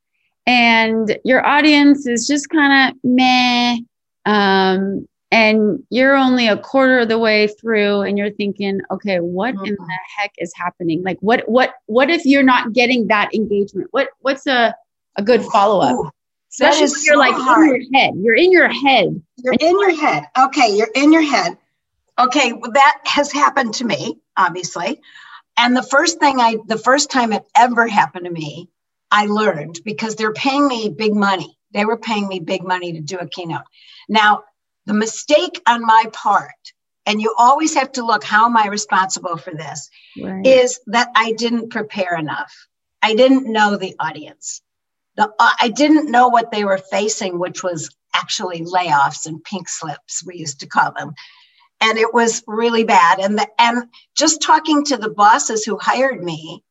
and 0.46 1.18
your 1.24 1.44
audience 1.46 2.06
is 2.06 2.26
just 2.26 2.48
kind 2.50 2.90
of 2.90 2.98
meh. 3.02 3.78
Um, 4.26 5.06
and 5.30 5.82
you're 5.90 6.16
only 6.16 6.46
a 6.46 6.56
quarter 6.56 7.00
of 7.00 7.08
the 7.08 7.18
way 7.18 7.48
through 7.48 8.02
and 8.02 8.16
you're 8.16 8.30
thinking 8.30 8.80
okay 8.88 9.18
what 9.18 9.50
in 9.50 9.74
the 9.74 9.98
heck 10.16 10.32
is 10.38 10.52
happening? 10.54 11.02
Like 11.02 11.18
what 11.20 11.48
what 11.48 11.74
what 11.86 12.08
if 12.08 12.24
you're 12.24 12.44
not 12.44 12.72
getting 12.72 13.08
that 13.08 13.34
engagement? 13.34 13.88
What 13.90 14.10
what's 14.20 14.46
a 14.46 14.76
a 15.16 15.22
good 15.22 15.42
follow-up? 15.42 16.14
Especially 16.52 16.82
when 16.82 16.90
you're 17.04 17.14
so 17.14 17.18
like 17.18 17.34
hard. 17.34 17.68
in 17.68 17.90
your 17.90 18.00
head. 18.00 18.14
You're 18.16 18.34
in 18.34 18.52
your 18.52 18.68
head. 18.68 19.22
You're 19.38 19.54
in 19.58 19.80
your 19.80 20.00
head. 20.00 20.24
Okay 20.38 20.76
you're 20.76 20.90
in 20.94 21.12
your 21.12 21.22
head. 21.22 21.58
Okay 22.16 22.52
well, 22.52 22.70
that 22.70 23.00
has 23.04 23.32
happened 23.32 23.74
to 23.74 23.84
me 23.84 24.18
obviously. 24.36 25.00
And 25.56 25.76
the 25.76 25.82
first 25.82 26.20
thing 26.20 26.38
i 26.38 26.58
the 26.68 26.78
first 26.78 27.10
time 27.10 27.32
it 27.32 27.44
ever 27.56 27.88
happened 27.88 28.26
to 28.26 28.30
me 28.30 28.68
i 29.14 29.24
learned 29.24 29.80
because 29.84 30.14
they're 30.14 30.34
paying 30.34 30.68
me 30.68 30.90
big 30.90 31.14
money 31.14 31.56
they 31.72 31.86
were 31.86 31.96
paying 31.96 32.28
me 32.28 32.38
big 32.38 32.62
money 32.62 32.92
to 32.92 33.00
do 33.00 33.16
a 33.16 33.26
keynote 33.26 33.64
now 34.08 34.44
the 34.86 34.94
mistake 34.94 35.60
on 35.66 35.84
my 35.84 36.04
part, 36.12 36.72
and 37.06 37.20
you 37.20 37.34
always 37.38 37.74
have 37.74 37.92
to 37.92 38.04
look, 38.04 38.24
how 38.24 38.46
am 38.46 38.56
I 38.56 38.66
responsible 38.66 39.36
for 39.36 39.52
this? 39.52 39.88
Right. 40.20 40.46
Is 40.46 40.80
that 40.86 41.10
I 41.14 41.32
didn't 41.32 41.70
prepare 41.70 42.16
enough. 42.18 42.52
I 43.02 43.14
didn't 43.14 43.50
know 43.50 43.76
the 43.76 43.94
audience. 43.98 44.62
The, 45.16 45.28
uh, 45.38 45.50
I 45.60 45.68
didn't 45.68 46.10
know 46.10 46.28
what 46.28 46.50
they 46.50 46.64
were 46.64 46.78
facing, 46.78 47.38
which 47.38 47.62
was 47.62 47.90
actually 48.14 48.60
layoffs 48.60 49.26
and 49.26 49.42
pink 49.44 49.68
slips, 49.68 50.24
we 50.24 50.36
used 50.36 50.60
to 50.60 50.66
call 50.66 50.92
them. 50.92 51.14
And 51.80 51.98
it 51.98 52.14
was 52.14 52.42
really 52.46 52.84
bad. 52.84 53.20
And 53.20 53.38
the, 53.38 53.46
and 53.58 53.84
just 54.16 54.40
talking 54.40 54.84
to 54.86 54.96
the 54.96 55.10
bosses 55.10 55.64
who 55.64 55.76
hired 55.78 56.22
me 56.22 56.64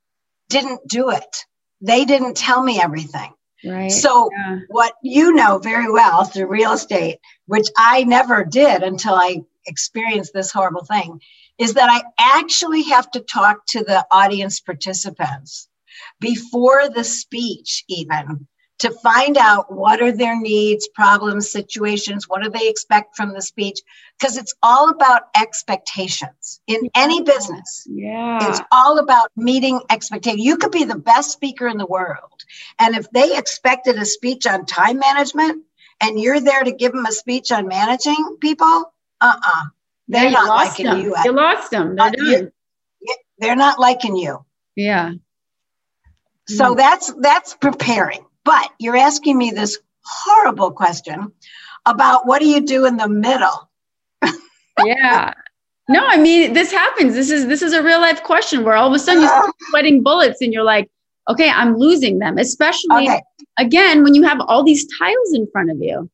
didn't 0.50 0.88
do 0.88 1.09
it. 1.09 1.45
They 1.84 2.06
didn't 2.06 2.38
tell 2.38 2.63
me 2.63 2.80
everything. 2.82 3.34
Right. 3.66 3.92
So, 3.92 4.30
yeah. 4.32 4.60
what 4.70 4.94
you 5.04 5.34
know 5.34 5.58
very 5.58 5.92
well 5.92 6.24
through 6.24 6.48
real 6.48 6.74
estate, 6.74 7.20
which 7.46 7.68
I 7.78 8.04
never 8.04 8.44
did 8.44 8.84
until 8.84 9.13
I 9.13 9.44
experienced 9.68 10.34
this 10.34 10.52
horrible 10.52 10.84
thing, 10.86 11.22
is 11.58 11.75
that 11.75 11.90
I 11.90 12.04
actually 12.20 12.84
have 12.84 13.10
to 13.12 13.20
talk 13.20 13.66
to 13.68 13.84
the 13.84 14.06
audience 14.12 14.60
participants 14.60 15.70
before 16.20 16.90
the 16.90 17.04
speech, 17.04 17.84
even 17.88 18.48
to 18.84 18.92
find 18.92 19.38
out 19.38 19.72
what 19.72 20.02
are 20.02 20.12
their 20.12 20.38
needs, 20.38 20.90
problems, 20.90 21.50
situations, 21.50 22.28
what 22.28 22.44
do 22.44 22.50
they 22.50 22.68
expect 22.68 23.16
from 23.16 23.32
the 23.32 23.42
speech? 23.42 23.80
Because 24.20 24.36
it's 24.36 24.54
all 24.62 24.90
about 24.90 25.22
expectations 25.38 26.60
in 26.68 26.90
any 26.94 27.22
business. 27.22 27.88
Yeah. 27.90 28.50
It's 28.50 28.60
all 28.74 29.00
about 29.00 29.30
meeting 29.38 29.80
expectations. 29.90 30.44
You 30.44 30.58
could 30.58 30.74
be 30.74 30.84
the 30.84 30.98
best 30.98 31.32
speaker 31.32 31.66
in 31.66 31.78
the 31.78 31.86
world. 31.86 32.44
And 32.78 32.94
if 32.94 33.10
they 33.12 33.38
expected 33.38 33.98
a 33.98 34.06
speech 34.06 34.46
on 34.46 34.66
time 34.66 35.00
management 35.00 35.63
and 36.02 36.20
you're 36.20 36.42
there 36.42 36.63
to 36.63 36.74
give 36.74 36.92
them 36.92 37.06
a 37.06 37.13
speech 37.13 37.54
on 37.54 37.70
managing 37.70 38.38
people, 38.42 38.92
uh-uh. 39.22 39.63
They're 40.10 40.25
yeah, 40.25 40.32
not 40.32 40.48
liking 40.50 40.86
them. 40.88 41.00
you. 41.00 41.16
You 41.24 41.32
lost 41.32 41.72
them. 41.72 41.96
They're, 41.96 42.52
uh, 43.08 43.13
they're 43.40 43.56
not 43.56 43.80
liking 43.80 44.18
you. 44.18 44.44
Yeah. 44.75 45.13
So 46.50 46.74
mm. 46.74 46.78
that's 46.78 47.13
that's 47.22 47.54
preparing 47.56 48.25
but 48.45 48.71
you're 48.79 48.97
asking 48.97 49.38
me 49.38 49.51
this 49.51 49.77
horrible 50.05 50.71
question 50.71 51.31
about 51.85 52.25
what 52.25 52.39
do 52.39 52.47
you 52.47 52.62
do 52.62 52.85
in 52.85 52.97
the 52.97 53.07
middle? 53.07 53.69
yeah. 54.85 55.33
No, 55.89 56.05
I 56.05 56.17
mean 56.17 56.53
this 56.53 56.71
happens. 56.71 57.13
This 57.13 57.29
is 57.29 57.47
this 57.47 57.62
is 57.62 57.73
a 57.73 57.83
real 57.83 58.00
life 58.00 58.23
question 58.23 58.63
where 58.63 58.75
all 58.75 58.88
of 58.88 58.93
a 58.93 59.00
sudden 59.00 59.21
you 59.21 59.27
start 59.27 59.51
sweating 59.69 60.01
bullets 60.01 60.41
and 60.41 60.53
you're 60.53 60.63
like, 60.63 60.89
okay, 61.29 61.50
I'm 61.50 61.77
losing 61.77 62.19
them. 62.19 62.38
Especially 62.38 63.07
okay. 63.07 63.21
again 63.57 64.03
when 64.03 64.15
you 64.15 64.23
have 64.23 64.39
all 64.41 64.63
these 64.63 64.88
tiles 64.97 65.33
in 65.33 65.47
front 65.51 65.71
of 65.71 65.77
you. 65.79 66.09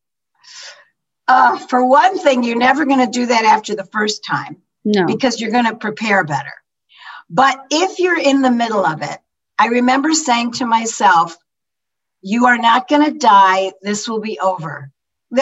Uh, 1.28 1.56
for 1.56 1.86
one 1.86 2.18
thing, 2.18 2.42
you're 2.42 2.58
never 2.58 2.84
going 2.84 2.98
to 2.98 3.06
do 3.06 3.24
that 3.26 3.44
after 3.44 3.76
the 3.76 3.84
first 3.84 4.24
time. 4.24 4.56
No. 4.84 5.06
Because 5.06 5.40
you're 5.40 5.52
going 5.52 5.66
to 5.66 5.76
prepare 5.76 6.24
better. 6.24 6.52
But 7.28 7.64
if 7.70 8.00
you're 8.00 8.18
in 8.18 8.42
the 8.42 8.50
middle 8.50 8.84
of 8.84 9.02
it, 9.02 9.18
I 9.56 9.66
remember 9.66 10.12
saying 10.12 10.52
to 10.54 10.66
myself, 10.66 11.36
you 12.22 12.46
are 12.46 12.58
not 12.58 12.88
going 12.88 13.04
to 13.12 13.18
die. 13.18 13.72
This 13.82 14.08
will 14.08 14.20
be 14.20 14.38
over. 14.38 14.90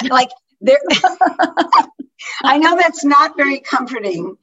Like 0.09 0.31
there, 0.61 0.81
I 2.45 2.59
know 2.59 2.77
that's 2.77 3.05
not 3.05 3.37
very 3.37 3.61
comforting 3.61 4.37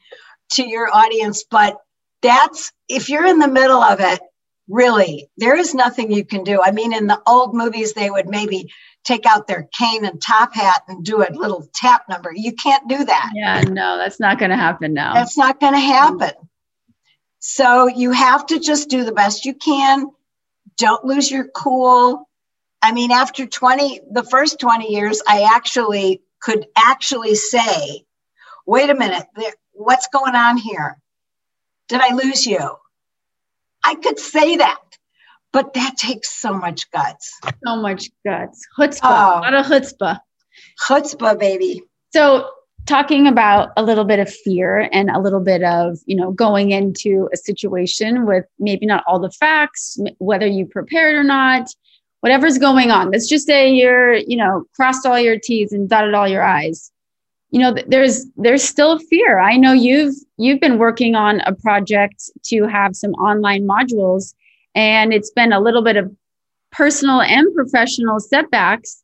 to 0.51 0.67
your 0.67 0.93
audience, 0.93 1.43
but 1.49 1.77
that's 2.21 2.71
if 2.87 3.09
you're 3.09 3.25
in 3.25 3.39
the 3.39 3.47
middle 3.47 3.81
of 3.81 3.99
it, 3.99 4.19
really, 4.67 5.29
there 5.37 5.55
is 5.55 5.73
nothing 5.73 6.11
you 6.11 6.25
can 6.25 6.43
do. 6.43 6.61
I 6.63 6.71
mean, 6.71 6.93
in 6.93 7.07
the 7.07 7.21
old 7.27 7.53
movies, 7.53 7.93
they 7.93 8.09
would 8.09 8.27
maybe 8.27 8.71
take 9.03 9.25
out 9.27 9.47
their 9.47 9.69
cane 9.77 10.03
and 10.03 10.19
top 10.19 10.55
hat 10.55 10.81
and 10.87 11.05
do 11.05 11.21
a 11.21 11.29
little 11.31 11.67
tap 11.75 12.05
number. 12.09 12.31
You 12.33 12.53
can't 12.53 12.87
do 12.87 13.05
that. 13.05 13.31
Yeah, 13.35 13.61
no, 13.61 13.97
that's 13.97 14.19
not 14.19 14.39
going 14.39 14.49
to 14.49 14.57
happen 14.57 14.93
now. 14.93 15.13
That's 15.13 15.37
not 15.37 15.59
going 15.59 15.73
to 15.73 15.79
happen. 15.79 16.31
So 17.39 17.87
you 17.87 18.11
have 18.11 18.47
to 18.47 18.59
just 18.59 18.89
do 18.89 19.03
the 19.03 19.11
best 19.11 19.45
you 19.45 19.53
can 19.53 20.09
don't 20.77 21.05
lose 21.05 21.29
your 21.31 21.47
cool. 21.47 22.27
I 22.81 22.91
mean, 22.91 23.11
after 23.11 23.45
20, 23.45 24.01
the 24.11 24.23
first 24.23 24.59
20 24.59 24.91
years, 24.91 25.21
I 25.27 25.49
actually 25.55 26.21
could 26.41 26.67
actually 26.77 27.35
say, 27.35 28.05
wait 28.65 28.89
a 28.89 28.95
minute, 28.95 29.25
what's 29.71 30.07
going 30.07 30.35
on 30.35 30.57
here? 30.57 30.97
Did 31.87 32.01
I 32.01 32.13
lose 32.13 32.45
you? 32.45 32.75
I 33.83 33.95
could 33.95 34.19
say 34.19 34.57
that, 34.57 34.79
but 35.53 35.73
that 35.75 35.97
takes 35.97 36.31
so 36.31 36.53
much 36.53 36.89
guts. 36.91 37.39
So 37.65 37.75
much 37.77 38.09
guts. 38.25 38.65
Chutzpah. 38.77 38.99
Oh, 39.03 39.39
a 39.39 39.41
lot 39.41 39.53
of 39.53 39.65
chutzpah. 39.67 40.19
Chutzpah, 40.87 41.39
baby. 41.39 41.83
So 42.13 42.49
talking 42.85 43.27
about 43.27 43.71
a 43.77 43.83
little 43.83 44.05
bit 44.05 44.19
of 44.19 44.31
fear 44.31 44.89
and 44.91 45.09
a 45.09 45.19
little 45.19 45.39
bit 45.39 45.63
of 45.63 45.97
you 46.05 46.15
know 46.15 46.31
going 46.31 46.71
into 46.71 47.29
a 47.33 47.37
situation 47.37 48.25
with 48.25 48.45
maybe 48.59 48.85
not 48.85 49.03
all 49.07 49.19
the 49.19 49.31
facts 49.31 49.97
whether 50.19 50.47
you 50.47 50.65
prepared 50.65 51.15
or 51.15 51.23
not 51.23 51.67
whatever's 52.21 52.57
going 52.57 52.89
on. 52.89 53.11
Let's 53.11 53.27
just 53.27 53.45
say 53.45 53.71
you're 53.71 54.15
you 54.15 54.37
know 54.37 54.65
crossed 54.75 55.05
all 55.05 55.19
your 55.19 55.37
t's 55.39 55.71
and 55.71 55.89
dotted 55.89 56.13
all 56.13 56.27
your 56.27 56.43
i's. 56.43 56.91
You 57.51 57.61
know 57.61 57.75
there's 57.87 58.25
there's 58.35 58.63
still 58.63 58.99
fear. 58.99 59.39
I 59.39 59.57
know 59.57 59.73
you've 59.73 60.15
you've 60.37 60.59
been 60.59 60.77
working 60.77 61.15
on 61.15 61.41
a 61.41 61.53
project 61.53 62.29
to 62.45 62.67
have 62.67 62.95
some 62.95 63.13
online 63.13 63.67
modules 63.67 64.33
and 64.73 65.13
it's 65.13 65.31
been 65.31 65.53
a 65.53 65.59
little 65.59 65.83
bit 65.83 65.97
of 65.97 66.11
personal 66.71 67.21
and 67.21 67.53
professional 67.55 68.19
setbacks 68.19 69.01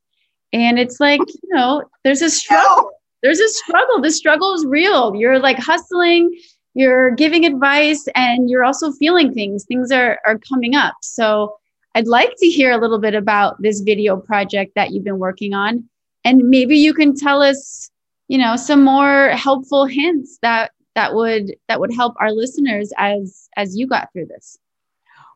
and 0.51 0.77
it's 0.77 0.99
like 0.99 1.21
you 1.21 1.55
know 1.55 1.83
there's 2.03 2.21
a 2.21 2.29
struggle 2.29 2.91
there's 3.21 3.39
a 3.39 3.47
struggle. 3.49 4.01
The 4.01 4.11
struggle 4.11 4.53
is 4.53 4.65
real. 4.65 5.15
You're 5.15 5.39
like 5.39 5.57
hustling, 5.59 6.37
you're 6.73 7.11
giving 7.11 7.45
advice, 7.45 8.07
and 8.15 8.49
you're 8.49 8.63
also 8.63 8.91
feeling 8.91 9.33
things. 9.33 9.65
Things 9.65 9.91
are, 9.91 10.19
are 10.25 10.39
coming 10.39 10.75
up. 10.75 10.95
So 11.01 11.57
I'd 11.95 12.07
like 12.07 12.33
to 12.37 12.47
hear 12.47 12.71
a 12.71 12.77
little 12.77 12.99
bit 12.99 13.13
about 13.13 13.61
this 13.61 13.81
video 13.81 14.17
project 14.17 14.73
that 14.75 14.91
you've 14.91 15.03
been 15.03 15.19
working 15.19 15.53
on. 15.53 15.89
And 16.23 16.49
maybe 16.49 16.77
you 16.77 16.93
can 16.93 17.15
tell 17.15 17.41
us, 17.41 17.89
you 18.27 18.37
know, 18.37 18.55
some 18.55 18.83
more 18.83 19.29
helpful 19.29 19.85
hints 19.85 20.37
that 20.41 20.71
that 20.95 21.15
would 21.15 21.55
that 21.67 21.79
would 21.79 21.93
help 21.93 22.15
our 22.19 22.31
listeners 22.31 22.91
as 22.97 23.49
as 23.55 23.77
you 23.77 23.87
got 23.87 24.11
through 24.13 24.27
this. 24.27 24.57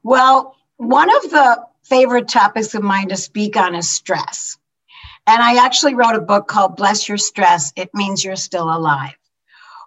Well, 0.04 0.56
one 0.78 1.10
of 1.10 1.24
the 1.24 1.66
favorite 1.84 2.28
topics 2.28 2.76
of 2.76 2.84
mine 2.84 3.10
to 3.10 3.18
speak 3.18 3.58
on 3.58 3.76
is 3.76 3.90
stress. 3.90 4.58
And 5.28 5.42
I 5.42 5.64
actually 5.64 5.96
wrote 5.96 6.16
a 6.16 6.22
book 6.22 6.48
called 6.48 6.76
Bless 6.76 7.10
Your 7.10 7.18
Stress. 7.18 7.74
It 7.76 7.90
means 7.94 8.24
you're 8.24 8.36
still 8.36 8.66
alive, 8.66 9.16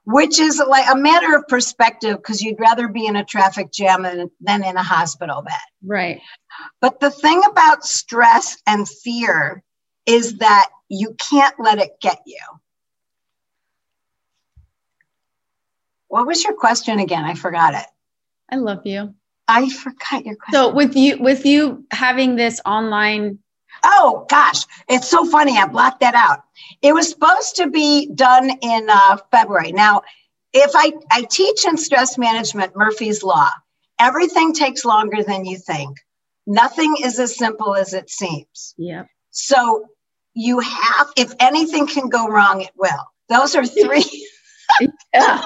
which 0.04 0.40
is 0.40 0.60
like 0.66 0.86
a 0.92 0.96
matter 0.96 1.36
of 1.36 1.46
perspective 1.46 2.16
because 2.16 2.42
you'd 2.42 2.58
rather 2.58 2.88
be 2.88 3.06
in 3.06 3.16
a 3.16 3.24
traffic 3.24 3.70
jam 3.70 4.02
than, 4.02 4.64
in 4.64 4.76
a 4.76 4.82
hospital 4.82 5.42
bed. 5.42 5.54
Right. 5.84 6.20
But 6.80 6.98
the 6.98 7.10
thing 7.10 7.40
about 7.48 7.84
stress 7.84 8.60
and 8.66 8.88
fear 8.88 9.62
is 10.06 10.38
that 10.38 10.70
you 10.88 11.14
can't 11.30 11.54
let 11.60 11.78
it 11.78 12.00
get 12.00 12.20
you. 12.26 12.40
What 16.08 16.26
was 16.26 16.42
your 16.42 16.54
question 16.54 16.98
again? 16.98 17.24
I 17.24 17.34
forgot 17.34 17.74
it. 17.74 17.86
I 18.50 18.56
love 18.56 18.86
you. 18.86 19.14
I 19.46 19.68
forgot 19.68 20.24
your 20.24 20.36
question. 20.36 20.52
So 20.52 20.72
with 20.74 20.96
you 20.96 21.18
with 21.18 21.46
you 21.46 21.84
having 21.90 22.36
this 22.36 22.60
online 22.64 23.38
Oh 23.84 24.26
gosh, 24.28 24.64
it's 24.88 25.08
so 25.08 25.24
funny. 25.24 25.56
I 25.58 25.66
blocked 25.66 26.00
that 26.00 26.14
out. 26.14 26.42
It 26.82 26.92
was 26.92 27.10
supposed 27.10 27.56
to 27.56 27.68
be 27.68 28.10
done 28.14 28.50
in 28.62 28.88
uh, 28.90 29.18
February. 29.30 29.72
Now, 29.72 30.02
if 30.52 30.70
I, 30.74 30.92
I 31.10 31.22
teach 31.22 31.66
in 31.66 31.76
stress 31.76 32.18
management, 32.18 32.76
Murphy's 32.76 33.22
Law, 33.22 33.48
everything 33.98 34.52
takes 34.52 34.84
longer 34.84 35.22
than 35.22 35.44
you 35.44 35.58
think. 35.58 35.96
Nothing 36.46 36.96
is 37.02 37.18
as 37.18 37.36
simple 37.36 37.74
as 37.74 37.92
it 37.92 38.08
seems. 38.08 38.74
Yeah. 38.78 39.04
So 39.30 39.84
you 40.34 40.60
have, 40.60 41.08
if 41.16 41.32
anything 41.40 41.86
can 41.86 42.08
go 42.08 42.28
wrong, 42.28 42.62
it 42.62 42.70
will. 42.76 42.90
Those 43.28 43.54
are 43.54 43.66
three. 43.66 44.28
yeah. 45.14 45.44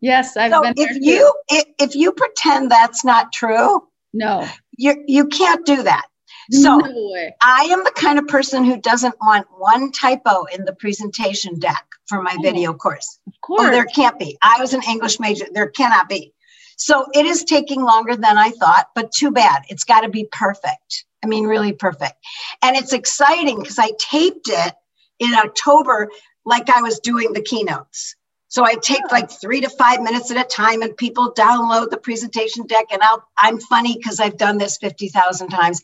Yes, 0.00 0.36
I've 0.36 0.52
so 0.52 0.62
been. 0.62 0.74
If 0.76 0.96
you 1.00 1.32
if, 1.48 1.64
if 1.80 1.96
you 1.96 2.12
pretend 2.12 2.70
that's 2.70 3.04
not 3.04 3.32
true, 3.32 3.82
no, 4.12 4.46
you 4.76 5.02
you 5.08 5.26
can't 5.26 5.66
do 5.66 5.82
that. 5.82 6.06
So 6.50 6.78
no 6.78 7.30
I 7.42 7.68
am 7.70 7.84
the 7.84 7.92
kind 7.94 8.18
of 8.18 8.26
person 8.26 8.64
who 8.64 8.80
doesn't 8.80 9.14
want 9.20 9.46
one 9.56 9.92
typo 9.92 10.44
in 10.44 10.64
the 10.64 10.72
presentation 10.72 11.58
deck 11.58 11.84
for 12.06 12.22
my 12.22 12.34
oh, 12.38 12.42
video 12.42 12.72
course. 12.72 13.18
Of 13.26 13.34
course. 13.42 13.62
Oh, 13.62 13.70
there 13.70 13.84
can't 13.84 14.18
be. 14.18 14.38
I 14.40 14.56
was 14.60 14.72
an 14.72 14.82
English 14.88 15.20
major. 15.20 15.44
There 15.52 15.68
cannot 15.68 16.08
be. 16.08 16.32
So 16.76 17.06
it 17.12 17.26
is 17.26 17.44
taking 17.44 17.82
longer 17.82 18.16
than 18.16 18.38
I 18.38 18.50
thought, 18.50 18.90
but 18.94 19.12
too 19.12 19.30
bad. 19.30 19.62
It's 19.68 19.84
got 19.84 20.02
to 20.02 20.08
be 20.08 20.28
perfect. 20.30 21.04
I 21.22 21.26
mean, 21.26 21.44
really 21.44 21.72
perfect. 21.72 22.14
And 22.62 22.76
it's 22.76 22.92
exciting 22.92 23.58
because 23.58 23.78
I 23.78 23.90
taped 23.98 24.48
it 24.48 24.74
in 25.18 25.34
October 25.34 26.08
like 26.44 26.70
I 26.70 26.80
was 26.82 27.00
doing 27.00 27.32
the 27.32 27.42
keynotes. 27.42 28.14
So 28.46 28.64
I 28.64 28.76
take 28.76 29.10
like 29.10 29.24
oh. 29.30 29.36
three 29.40 29.60
to 29.60 29.68
five 29.68 30.00
minutes 30.00 30.30
at 30.30 30.38
a 30.38 30.48
time, 30.48 30.80
and 30.82 30.96
people 30.96 31.34
download 31.34 31.90
the 31.90 31.98
presentation 31.98 32.66
deck. 32.66 32.86
And 32.90 33.02
I'll, 33.02 33.22
I'm 33.36 33.58
funny 33.58 33.96
because 33.96 34.20
I've 34.20 34.38
done 34.38 34.56
this 34.56 34.78
50,000 34.78 35.48
times. 35.48 35.82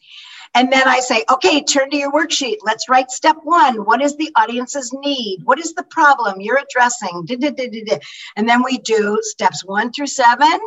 And 0.56 0.72
then 0.72 0.86
I 0.86 1.00
say, 1.00 1.24
okay, 1.30 1.64
turn 1.64 1.90
to 1.90 1.96
your 1.96 2.12
worksheet. 2.12 2.58
Let's 2.62 2.88
write 2.88 3.10
step 3.10 3.36
one. 3.42 3.84
What 3.84 4.00
is 4.00 4.16
the 4.16 4.30
audience's 4.36 4.92
need? 4.92 5.40
What 5.44 5.58
is 5.58 5.74
the 5.74 5.82
problem 5.84 6.40
you're 6.40 6.58
addressing? 6.58 7.26
And 8.36 8.48
then 8.48 8.62
we 8.62 8.78
do 8.78 9.18
steps 9.22 9.64
one 9.64 9.92
through 9.92 10.06
seven. 10.06 10.60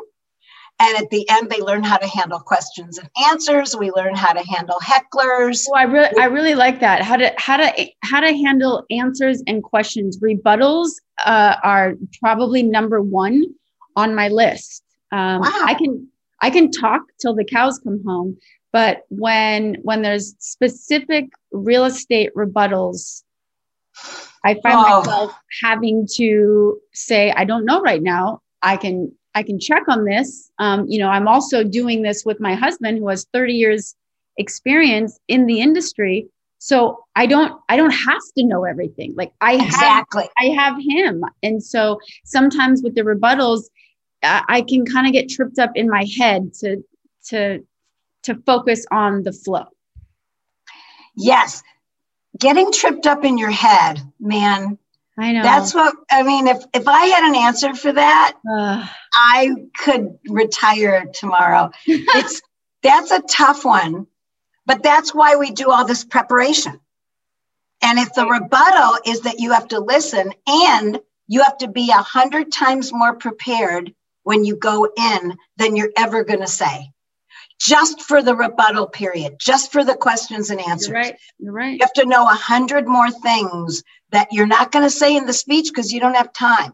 And 0.80 0.98
at 0.98 1.10
the 1.10 1.28
end, 1.30 1.50
they 1.50 1.60
learn 1.60 1.84
how 1.84 1.98
to 1.98 2.08
handle 2.08 2.40
questions 2.40 3.00
and 3.00 3.10
answers. 3.32 3.76
We 3.76 3.90
learn 3.92 4.14
how 4.14 4.34
to 4.34 4.46
handle 4.46 4.78
hecklers. 4.80 5.66
Oh, 5.68 5.74
I 5.76 5.84
really, 5.84 6.10
I 6.20 6.26
really 6.26 6.54
like 6.54 6.82
that. 6.82 7.02
How 7.02 7.16
to, 7.16 7.34
how 7.38 7.58
to, 7.58 7.88
how 8.04 8.20
to 8.20 8.32
handle 8.32 8.86
answers 8.92 9.42
and 9.48 9.64
questions. 9.64 10.20
Rebuttals 10.20 10.90
uh, 11.26 11.56
are 11.64 11.96
probably 12.20 12.62
number 12.62 13.02
one 13.02 13.46
on 13.96 14.14
my 14.14 14.28
list. 14.28 14.84
Um, 15.12 15.42
wow. 15.42 15.62
I 15.66 15.74
can, 15.74 16.10
I 16.42 16.52
can 16.52 16.70
talk 16.70 17.02
till 17.20 17.34
the 17.34 17.46
cows 17.46 17.80
come 17.80 18.04
home, 18.06 18.38
but 18.78 19.08
when 19.10 19.74
when 19.82 20.04
there's 20.04 20.36
specific 20.38 21.26
real 21.52 21.86
estate 21.86 22.30
rebuttals 22.36 23.24
i 24.46 24.54
find 24.62 24.76
oh. 24.76 25.00
myself 25.00 25.36
having 25.64 26.08
to 26.18 26.80
say 26.94 27.32
i 27.32 27.44
don't 27.44 27.66
know 27.66 27.82
right 27.82 28.04
now. 28.04 28.40
I 28.62 28.78
can 28.78 29.12
i 29.34 29.42
can 29.42 29.60
check 29.60 29.84
on 29.88 30.06
this. 30.06 30.52
Um, 30.60 30.86
you 30.88 31.00
know 31.00 31.10
i'm 31.10 31.28
also 31.28 31.64
doing 31.64 32.04
this 32.04 32.24
with 32.24 32.40
my 32.40 32.54
husband 32.54 33.00
who 33.00 33.08
has 33.08 33.26
30 33.34 33.54
years 33.54 33.96
experience 34.38 35.20
in 35.28 35.48
the 35.48 35.60
industry. 35.60 36.28
So 36.60 36.76
i 37.16 37.26
don't 37.26 37.60
i 37.70 37.78
don't 37.78 37.98
have 38.10 38.26
to 38.38 38.44
know 38.44 38.64
everything. 38.64 39.16
Like 39.16 39.32
i 39.42 39.54
exactly. 39.56 40.30
Have, 40.36 40.44
i 40.44 40.48
have 40.62 40.76
him. 40.80 41.24
And 41.42 41.64
so 41.64 42.00
sometimes 42.26 42.84
with 42.84 42.94
the 42.94 43.02
rebuttals 43.02 43.64
uh, 44.22 44.42
i 44.48 44.62
can 44.62 44.86
kind 44.86 45.08
of 45.08 45.14
get 45.14 45.30
tripped 45.30 45.58
up 45.58 45.72
in 45.74 45.90
my 45.90 46.06
head 46.20 46.54
to 46.60 46.84
to 47.30 47.66
to 48.28 48.36
focus 48.46 48.86
on 48.92 49.24
the 49.24 49.32
flow. 49.32 49.66
Yes. 51.16 51.64
Getting 52.38 52.72
tripped 52.74 53.08
up 53.08 53.24
in 53.24 53.38
your 53.38 53.52
head, 53.52 54.02
man. 54.20 54.78
I 55.18 55.32
know. 55.32 55.42
That's 55.42 55.74
what 55.74 55.96
I 56.12 56.22
mean. 56.24 56.48
If 56.48 56.62
if 56.74 56.88
I 56.88 57.06
had 57.06 57.24
an 57.24 57.36
answer 57.36 57.74
for 57.74 57.92
that, 57.92 58.34
uh, 58.48 58.88
I 59.14 59.50
could 59.80 60.20
retire 60.30 61.06
tomorrow. 61.12 61.72
it's 61.88 62.42
that's 62.84 63.10
a 63.12 63.22
tough 63.22 63.66
one, 63.66 64.06
but 64.68 64.84
that's 64.84 65.16
why 65.16 65.38
we 65.38 65.52
do 65.52 65.72
all 65.72 65.86
this 65.86 66.04
preparation. 66.04 66.80
And 67.82 67.98
if 67.98 68.14
the 68.14 68.28
rebuttal 68.28 69.00
is 69.08 69.22
that 69.22 69.40
you 69.40 69.54
have 69.54 69.70
to 69.70 69.80
listen 69.80 70.32
and 70.46 71.00
you 71.28 71.42
have 71.44 71.58
to 71.60 71.68
be 71.68 71.90
a 71.90 72.04
hundred 72.04 72.52
times 72.52 72.94
more 72.94 73.16
prepared 73.16 73.96
when 74.24 74.44
you 74.46 74.56
go 74.56 74.88
in 74.96 75.38
than 75.56 75.76
you're 75.76 75.92
ever 75.98 76.24
going 76.24 76.42
to 76.42 76.48
say 76.48 76.92
just 77.60 78.02
for 78.02 78.22
the 78.22 78.36
rebuttal 78.36 78.88
period, 78.88 79.36
just 79.40 79.72
for 79.72 79.84
the 79.84 79.96
questions 79.96 80.50
and 80.50 80.62
answers. 80.62 80.90
You're 80.90 80.98
right. 80.98 81.16
You're 81.40 81.54
right. 81.54 81.74
You 81.74 81.80
have 81.82 81.94
to 81.94 82.06
know 82.06 82.24
a 82.24 82.34
hundred 82.34 82.88
more 82.88 83.10
things 83.10 83.84
that 84.12 84.30
you're 84.32 84.48
not 84.48 84.72
going 84.72 84.86
to 84.86 84.90
say 84.90 85.16
in 85.16 85.26
the 85.26 85.34
speech 85.34 85.70
because 85.70 85.92
you 85.92 86.00
don't 86.00 86.16
have 86.16 86.34
time. 86.34 86.74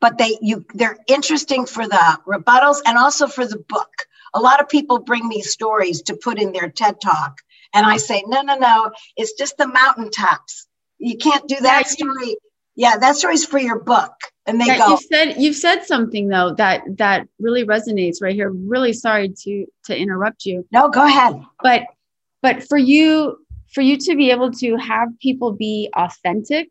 But 0.00 0.18
they 0.18 0.36
you 0.42 0.64
they're 0.74 0.98
interesting 1.06 1.64
for 1.64 1.86
the 1.86 2.18
rebuttals 2.26 2.78
and 2.84 2.98
also 2.98 3.26
for 3.26 3.46
the 3.46 3.58
book. 3.58 3.92
A 4.34 4.40
lot 4.40 4.60
of 4.60 4.68
people 4.68 4.98
bring 4.98 5.26
me 5.26 5.42
stories 5.42 6.02
to 6.02 6.16
put 6.16 6.40
in 6.40 6.52
their 6.52 6.70
TED 6.70 7.00
talk. 7.00 7.38
And 7.74 7.86
I 7.86 7.96
say, 7.96 8.22
no, 8.26 8.42
no, 8.42 8.56
no, 8.56 8.90
it's 9.16 9.32
just 9.32 9.56
the 9.56 9.66
mountaintops. 9.66 10.66
You 10.98 11.16
can't 11.16 11.46
do 11.48 11.56
that 11.60 11.88
story. 11.88 12.36
Yeah, 12.74 12.96
that 12.96 13.16
story's 13.16 13.44
for 13.44 13.58
your 13.58 13.80
book 13.80 14.12
and 14.46 14.60
they 14.60 14.66
yeah, 14.66 14.78
go. 14.78 14.88
you 14.88 14.96
said 14.96 15.34
you've 15.38 15.56
said 15.56 15.84
something 15.84 16.28
though 16.28 16.54
that 16.54 16.82
that 16.96 17.28
really 17.38 17.64
resonates 17.64 18.22
right 18.22 18.34
here. 18.34 18.50
Really 18.50 18.92
sorry 18.92 19.28
to 19.28 19.66
to 19.84 19.96
interrupt 19.96 20.44
you. 20.44 20.66
No 20.72 20.88
go 20.88 21.04
ahead. 21.04 21.40
But 21.62 21.84
but 22.40 22.62
for 22.66 22.78
you 22.78 23.38
for 23.72 23.80
you 23.80 23.96
to 23.96 24.16
be 24.16 24.30
able 24.30 24.50
to 24.52 24.76
have 24.76 25.08
people 25.20 25.52
be 25.52 25.90
authentic 25.96 26.68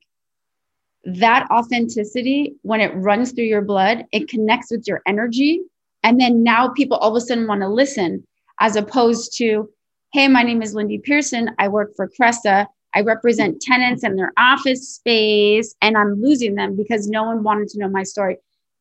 that 1.03 1.49
authenticity 1.49 2.55
when 2.61 2.79
it 2.79 2.93
runs 2.95 3.31
through 3.31 3.45
your 3.45 3.63
blood 3.63 4.05
it 4.11 4.29
connects 4.29 4.69
with 4.69 4.87
your 4.87 5.01
energy 5.07 5.61
and 6.03 6.21
then 6.21 6.43
now 6.43 6.69
people 6.69 6.95
all 6.97 7.09
of 7.09 7.15
a 7.15 7.25
sudden 7.25 7.47
want 7.47 7.61
to 7.61 7.67
listen 7.67 8.23
as 8.59 8.75
opposed 8.75 9.35
to 9.35 9.67
hey 10.13 10.27
my 10.27 10.43
name 10.43 10.61
is 10.61 10.75
lindy 10.75 10.99
pearson. 10.99 11.49
I 11.57 11.69
work 11.69 11.95
for 11.95 12.07
cressa 12.07 12.67
I 12.93 13.01
represent 13.01 13.61
tenants 13.61 14.03
and 14.03 14.17
their 14.17 14.33
office 14.37 14.95
space, 14.95 15.75
and 15.81 15.97
I'm 15.97 16.21
losing 16.21 16.55
them 16.55 16.75
because 16.75 17.07
no 17.07 17.23
one 17.23 17.43
wanted 17.43 17.69
to 17.69 17.79
know 17.79 17.89
my 17.89 18.03
story. 18.03 18.37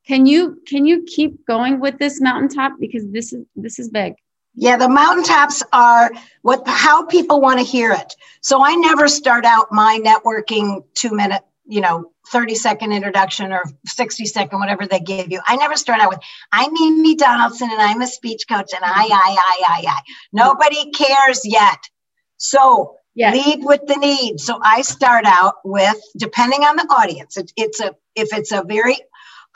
Can 0.07 0.27
you 0.27 0.61
can 0.67 0.87
you 0.87 1.05
keep 1.05 1.47
going 1.47 1.81
with 1.81 1.99
this 1.99 2.21
mountaintop 2.21 2.73
because 2.81 3.07
this 3.11 3.33
is 3.33 3.45
this 3.57 3.79
is 3.79 3.89
big. 3.89 4.15
Yeah, 4.55 4.77
the 4.77 4.89
mountaintops 4.89 5.63
are 5.73 6.11
what 6.43 6.67
how 6.67 7.07
people 7.07 7.41
want 7.41 7.59
to 7.61 7.65
hear 7.65 7.93
it. 7.93 8.17
So 8.41 8.65
I 8.65 8.75
never 8.75 9.09
start 9.09 9.45
out 9.45 9.69
my 9.71 10.01
networking 10.03 10.85
two 10.95 11.15
minute, 11.15 11.43
you 11.67 11.81
know, 11.81 12.11
30 12.31 12.55
second 12.55 12.93
introduction 12.93 13.53
or 13.53 13.65
60 13.87 14.25
second, 14.27 14.59
whatever 14.59 14.87
they 14.87 15.01
give 15.01 15.31
you. 15.31 15.41
I 15.47 15.57
never 15.57 15.77
start 15.77 16.01
out 16.01 16.11
with, 16.11 16.21
I'm 16.53 16.73
Mimi 16.73 17.17
Donaldson 17.17 17.71
and 17.71 17.81
I'm 17.81 18.01
a 18.03 18.07
speech 18.07 18.45
coach 18.49 18.73
and 18.75 18.85
I, 18.85 18.89
I, 18.89 19.37
I, 19.39 19.63
I, 19.69 19.85
I. 19.89 20.01
Nobody 20.33 20.91
cares 20.93 21.43
yet. 21.45 21.79
So 22.37 22.97
yes. 23.21 23.35
lead 23.35 23.65
with 23.65 23.87
the 23.87 23.97
need. 23.97 24.41
So 24.41 24.59
I 24.63 24.83
start 24.83 25.25
out 25.27 25.57
with, 25.65 25.99
depending 26.17 26.65
on 26.65 26.77
the 26.77 26.85
audience, 26.85 27.37
it, 27.37 27.53
it's 27.57 27.81
a, 27.81 27.95
if 28.15 28.33
it's 28.33 28.51
a 28.51 28.65
very 28.67 28.97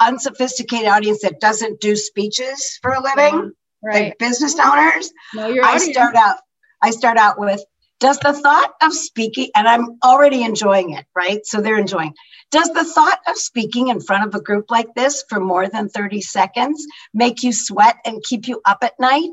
unsophisticated 0.00 0.88
audience 0.88 1.22
that 1.22 1.40
doesn't 1.40 1.80
do 1.80 1.96
speeches 1.96 2.78
for 2.82 2.92
a 2.92 3.02
living, 3.02 3.52
right. 3.82 4.04
like 4.04 4.18
business 4.18 4.56
owners, 4.58 5.12
I 5.36 5.78
start 5.78 6.14
out, 6.14 6.36
I 6.82 6.90
start 6.90 7.16
out 7.16 7.40
with, 7.40 7.64
does 8.00 8.18
the 8.18 8.34
thought 8.34 8.74
of 8.82 8.92
speaking, 8.92 9.50
and 9.54 9.66
I'm 9.66 9.98
already 10.04 10.42
enjoying 10.42 10.90
it, 10.90 11.06
right? 11.16 11.44
So 11.46 11.60
they're 11.60 11.78
enjoying. 11.78 12.14
Does 12.50 12.68
the 12.68 12.84
thought 12.84 13.20
of 13.26 13.36
speaking 13.36 13.88
in 13.88 14.00
front 14.00 14.26
of 14.26 14.34
a 14.34 14.42
group 14.42 14.70
like 14.70 14.94
this 14.94 15.24
for 15.28 15.40
more 15.40 15.68
than 15.68 15.88
30 15.88 16.20
seconds 16.20 16.86
make 17.14 17.42
you 17.42 17.52
sweat 17.52 17.96
and 18.04 18.22
keep 18.22 18.46
you 18.46 18.60
up 18.66 18.78
at 18.82 19.00
night? 19.00 19.32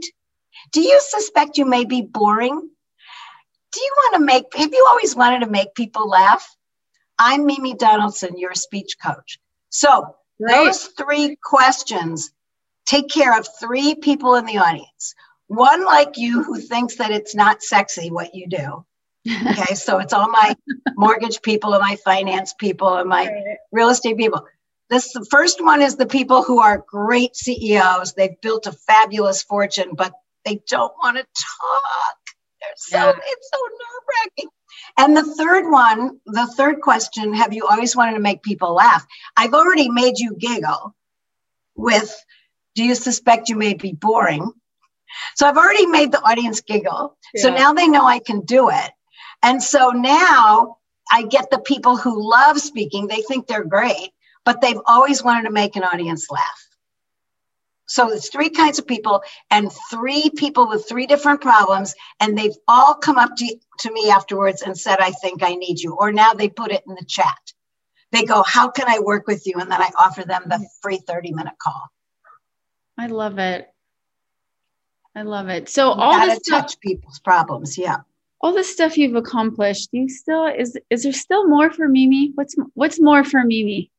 Do 0.72 0.82
you 0.82 1.00
suspect 1.02 1.58
you 1.58 1.66
may 1.66 1.84
be 1.84 2.02
boring? 2.02 2.70
Do 3.72 3.80
you 3.80 3.92
want 3.98 4.16
to 4.16 4.26
make, 4.26 4.46
have 4.56 4.74
you 4.74 4.86
always 4.90 5.16
wanted 5.16 5.42
to 5.42 5.50
make 5.50 5.74
people 5.76 6.08
laugh? 6.08 6.56
I'm 7.18 7.46
Mimi 7.46 7.74
Donaldson, 7.74 8.38
your 8.38 8.54
speech 8.54 8.98
coach. 9.04 9.40
So, 9.70 10.16
those 10.40 10.86
three 10.86 11.38
questions 11.42 12.32
take 12.86 13.10
care 13.10 13.38
of 13.38 13.48
three 13.60 13.96
people 13.96 14.36
in 14.36 14.46
the 14.46 14.58
audience. 14.58 15.16
One 15.48 15.86
like 15.86 16.18
you 16.18 16.44
who 16.44 16.60
thinks 16.60 16.96
that 16.96 17.12
it's 17.12 17.36
not 17.36 17.62
sexy 17.62 18.10
what 18.10 18.36
you 18.36 18.48
do. 18.48 18.86
Okay, 19.52 19.76
so 19.76 20.00
it's 20.00 20.14
all 20.14 20.30
my 20.30 20.56
mortgage 20.96 21.44
people 21.44 21.74
and 21.74 21.82
my 21.82 21.96
finance 22.04 22.56
people 22.56 22.96
and 22.96 23.08
my 23.08 23.28
right. 23.28 23.58
real 23.72 23.90
estate 23.90 24.18
people. 24.18 24.48
This 24.90 25.14
the 25.14 25.26
first 25.30 25.64
one 25.64 25.84
is 25.84 25.96
the 25.96 26.08
people 26.08 26.42
who 26.42 26.60
are 26.60 26.84
great 26.88 27.36
CEOs. 27.36 28.14
They've 28.14 28.42
built 28.42 28.66
a 28.66 28.72
fabulous 28.72 29.44
fortune, 29.44 29.92
but 29.94 30.12
they 30.44 30.62
don't 30.68 30.94
want 31.04 31.18
to 31.18 31.24
talk. 31.24 32.18
So 32.78 32.98
yeah. 32.98 33.10
it's 33.10 33.50
so 33.54 33.60
nerve-wracking. 33.60 34.50
And 34.98 35.18
the 35.18 35.36
third 35.36 35.70
one, 35.70 36.20
the 36.26 36.48
third 36.58 36.82
question, 36.82 37.34
have 37.34 37.54
you 37.54 37.68
always 37.68 37.96
wanted 37.96 38.14
to 38.14 38.20
make 38.20 38.44
people 38.44 38.74
laugh? 38.74 39.06
I've 39.38 39.54
already 39.54 39.90
made 39.90 40.18
you 40.18 40.36
giggle 40.36 40.96
with 41.76 42.14
do 42.76 42.84
you 42.84 42.96
suspect 42.96 43.50
you 43.50 43.56
may 43.56 43.74
be 43.74 43.94
boring? 43.94 44.52
So 45.36 45.48
I've 45.48 45.58
already 45.58 45.88
made 45.88 46.12
the 46.12 46.22
audience 46.22 46.62
giggle. 46.62 47.18
Yeah. 47.34 47.44
So 47.44 47.50
now 47.50 47.74
they 47.74 47.88
know 47.88 48.06
I 48.06 48.20
can 48.20 48.42
do 48.42 48.70
it. 48.70 48.92
And 49.44 49.62
so 49.62 49.90
now 49.90 50.78
I 51.12 51.24
get 51.24 51.50
the 51.50 51.60
people 51.60 51.98
who 51.98 52.30
love 52.30 52.60
speaking, 52.60 53.08
they 53.08 53.22
think 53.22 53.48
they're 53.48 53.66
great, 53.66 54.12
but 54.46 54.62
they've 54.62 54.80
always 54.86 55.24
wanted 55.24 55.44
to 55.44 55.52
make 55.52 55.76
an 55.76 55.84
audience 55.84 56.30
laugh. 56.30 56.68
So 57.92 58.10
it's 58.10 58.30
three 58.30 58.50
kinds 58.50 58.80
of 58.80 58.88
people 58.88 59.22
and 59.50 59.70
three 59.90 60.30
people 60.38 60.70
with 60.70 60.88
three 60.88 61.08
different 61.08 61.42
problems. 61.42 61.94
And 62.22 62.38
they've 62.38 62.56
all 62.66 62.96
come 62.96 63.18
up 63.18 63.36
to, 63.36 63.56
to 63.80 63.92
me 63.92 64.10
afterwards 64.10 64.62
and 64.62 64.80
said, 64.80 65.00
I 65.02 65.12
think 65.12 65.44
I 65.44 65.56
need 65.56 65.82
you. 65.82 65.98
Or 66.00 66.14
now 66.14 66.34
they 66.34 66.48
put 66.48 66.72
it 66.72 66.84
in 66.88 66.96
the 66.96 67.04
chat. 67.06 67.52
They 68.14 68.24
go, 68.24 68.44
How 68.48 68.70
can 68.70 68.88
I 68.88 69.00
work 69.00 69.28
with 69.28 69.46
you? 69.46 69.56
And 69.60 69.70
then 69.70 69.82
I 69.82 69.90
offer 70.00 70.24
them 70.24 70.44
the 70.46 70.66
free 70.82 71.00
30 71.06 71.34
minute 71.34 71.56
call. 71.62 71.90
I 72.98 73.08
love 73.08 73.40
it. 73.40 73.68
I 75.14 75.24
love 75.24 75.50
it. 75.50 75.68
So 75.68 75.94
you 75.94 76.02
all 76.02 76.26
this 76.26 76.40
touch 76.48 76.80
people's 76.80 77.20
problems. 77.20 77.78
Yeah. 77.78 77.98
All 78.40 78.54
the 78.54 78.64
stuff 78.64 78.98
you've 78.98 79.16
accomplished, 79.16 79.90
you 79.92 80.08
still 80.08 80.46
is 80.46 80.78
is 80.90 81.04
there 81.04 81.12
still 81.12 81.46
more 81.46 81.70
for 81.72 81.90
Mimi? 81.90 82.32
What's 82.36 82.56
what's 82.74 83.02
more 83.02 83.26
for 83.26 83.44
Mimi? 83.44 83.92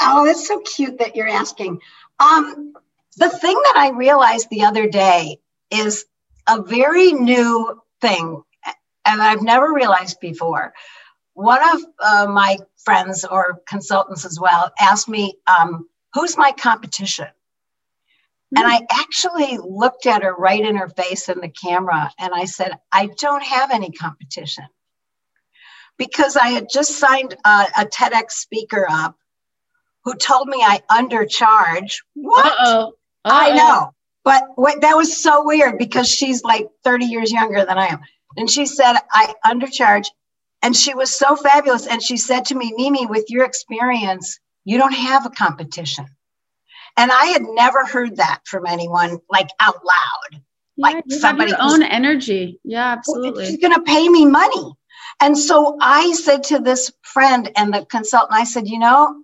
Oh, 0.00 0.24
that's 0.24 0.46
so 0.46 0.60
cute 0.60 0.98
that 0.98 1.16
you're 1.16 1.28
asking. 1.28 1.80
Um, 2.18 2.74
the 3.16 3.28
thing 3.28 3.54
that 3.54 3.74
I 3.76 3.90
realized 3.90 4.48
the 4.50 4.64
other 4.64 4.88
day 4.88 5.38
is 5.70 6.04
a 6.48 6.62
very 6.62 7.12
new 7.12 7.80
thing, 8.00 8.42
and 9.04 9.22
I've 9.22 9.42
never 9.42 9.72
realized 9.72 10.20
before. 10.20 10.72
One 11.34 11.60
of 11.74 11.82
uh, 11.98 12.26
my 12.30 12.58
friends 12.84 13.24
or 13.24 13.62
consultants 13.66 14.24
as 14.24 14.38
well 14.38 14.70
asked 14.80 15.08
me, 15.08 15.34
um, 15.46 15.88
"Who's 16.14 16.36
my 16.36 16.52
competition?" 16.52 17.28
And 18.54 18.66
I 18.66 18.86
actually 18.92 19.56
looked 19.58 20.04
at 20.04 20.22
her 20.22 20.34
right 20.34 20.62
in 20.62 20.76
her 20.76 20.88
face 20.88 21.30
in 21.30 21.40
the 21.40 21.48
camera 21.48 22.12
and 22.18 22.34
I 22.34 22.44
said, 22.44 22.78
I 22.90 23.06
don't 23.06 23.42
have 23.42 23.70
any 23.70 23.90
competition. 23.90 24.64
Because 25.96 26.36
I 26.36 26.48
had 26.48 26.68
just 26.70 26.98
signed 26.98 27.34
a, 27.46 27.66
a 27.78 27.86
TEDx 27.86 28.32
speaker 28.32 28.86
up 28.90 29.16
who 30.04 30.14
told 30.16 30.48
me 30.48 30.58
I 30.62 30.82
undercharge. 30.90 32.02
What? 32.14 32.44
Uh-oh. 32.44 32.92
Uh-oh. 33.24 33.34
I 33.34 33.54
know. 33.54 33.94
But 34.24 34.44
what, 34.54 34.80
that 34.82 34.96
was 34.96 35.20
so 35.20 35.44
weird 35.44 35.78
because 35.78 36.08
she's 36.08 36.44
like 36.44 36.68
30 36.84 37.06
years 37.06 37.32
younger 37.32 37.64
than 37.64 37.78
I 37.78 37.88
am. 37.88 38.00
And 38.36 38.48
she 38.48 38.66
said, 38.66 38.94
I 39.10 39.34
undercharge. 39.44 40.06
And 40.62 40.76
she 40.76 40.94
was 40.94 41.14
so 41.14 41.34
fabulous. 41.34 41.86
And 41.86 42.02
she 42.02 42.16
said 42.16 42.44
to 42.46 42.54
me, 42.54 42.72
Mimi, 42.76 43.06
with 43.06 43.26
your 43.28 43.44
experience, 43.44 44.38
you 44.64 44.78
don't 44.78 44.94
have 44.94 45.26
a 45.26 45.30
competition. 45.30 46.06
And 46.96 47.10
I 47.10 47.26
had 47.26 47.42
never 47.42 47.84
heard 47.84 48.16
that 48.16 48.40
from 48.44 48.66
anyone 48.66 49.18
like 49.30 49.48
out 49.58 49.80
loud. 49.84 50.42
Yeah, 50.76 50.86
like 50.86 51.04
you 51.06 51.18
somebody 51.18 51.50
have 51.50 51.60
your 51.60 51.70
own 51.70 51.82
energy. 51.82 52.60
Yeah, 52.64 52.92
absolutely. 52.92 53.46
She's 53.46 53.58
going 53.58 53.74
to 53.74 53.82
pay 53.82 54.08
me 54.08 54.26
money. 54.26 54.72
And 55.20 55.36
so 55.36 55.78
I 55.80 56.12
said 56.12 56.44
to 56.44 56.58
this 56.58 56.92
friend 57.02 57.50
and 57.56 57.72
the 57.72 57.84
consultant, 57.86 58.32
I 58.38 58.44
said, 58.44 58.68
you 58.68 58.78
know, 58.78 59.22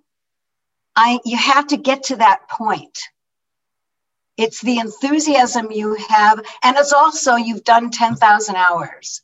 I 0.95 1.19
you 1.25 1.37
have 1.37 1.67
to 1.67 1.77
get 1.77 2.03
to 2.03 2.17
that 2.17 2.49
point. 2.49 2.97
It's 4.39 4.61
the 4.61 4.79
enthusiasm 4.79 5.71
you 5.71 5.95
have, 6.09 6.39
and 6.63 6.77
it's 6.77 6.93
also 6.93 7.35
you've 7.35 7.63
done 7.63 7.91
10,000 7.91 8.55
hours, 8.55 9.21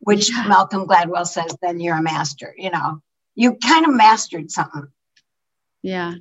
which 0.00 0.30
yeah. 0.30 0.46
Malcolm 0.46 0.86
Gladwell 0.86 1.26
says, 1.26 1.56
then 1.60 1.80
you're 1.80 1.96
a 1.96 2.02
master. 2.02 2.54
You 2.56 2.70
know, 2.70 3.02
you 3.34 3.56
kind 3.56 3.84
of 3.84 3.92
mastered 3.92 4.50
something. 4.50 4.86
Yeah, 5.82 6.14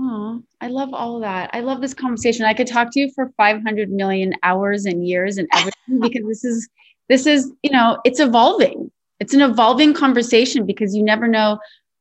Oh, 0.00 0.42
I 0.60 0.68
love 0.68 0.94
all 0.94 1.16
of 1.16 1.22
that. 1.22 1.50
I 1.52 1.60
love 1.60 1.80
this 1.80 1.94
conversation. 1.94 2.44
I 2.44 2.54
could 2.54 2.68
talk 2.68 2.92
to 2.92 3.00
you 3.00 3.10
for 3.14 3.32
500 3.36 3.90
million 3.90 4.32
hours 4.44 4.84
and 4.84 5.06
years 5.06 5.38
and 5.38 5.48
everything 5.52 6.00
because 6.00 6.24
this 6.24 6.44
is 6.44 6.68
this 7.08 7.26
is, 7.26 7.50
you 7.62 7.70
know, 7.70 7.98
it's 8.04 8.20
evolving. 8.20 8.90
It's 9.18 9.34
an 9.34 9.40
evolving 9.40 9.94
conversation 9.94 10.66
because 10.66 10.94
you 10.94 11.02
never 11.02 11.26
know 11.26 11.58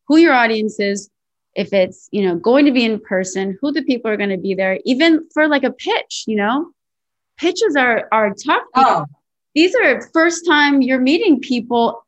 who 0.08 0.18
your 0.18 0.34
audience 0.34 0.80
is, 0.80 1.10
if 1.58 1.74
it's, 1.74 2.08
you 2.12 2.22
know, 2.22 2.36
going 2.36 2.66
to 2.66 2.72
be 2.72 2.86
in 2.86 3.00
person, 3.00 3.58
who 3.60 3.72
the 3.72 3.82
people 3.82 4.10
are 4.12 4.16
going 4.16 4.30
to 4.30 4.38
be 4.38 4.54
there, 4.54 4.80
even 4.86 5.28
for 5.34 5.48
like 5.48 5.64
a 5.64 5.72
pitch, 5.72 6.24
you 6.28 6.38
know. 6.38 6.72
Pitches 7.38 7.76
are 7.76 8.08
are 8.12 8.34
tough. 8.34 8.64
Oh. 8.76 9.06
These 9.54 9.76
are 9.76 10.02
first 10.14 10.46
time 10.46 10.82
you're 10.82 11.00
meeting 11.00 11.40
people 11.40 12.04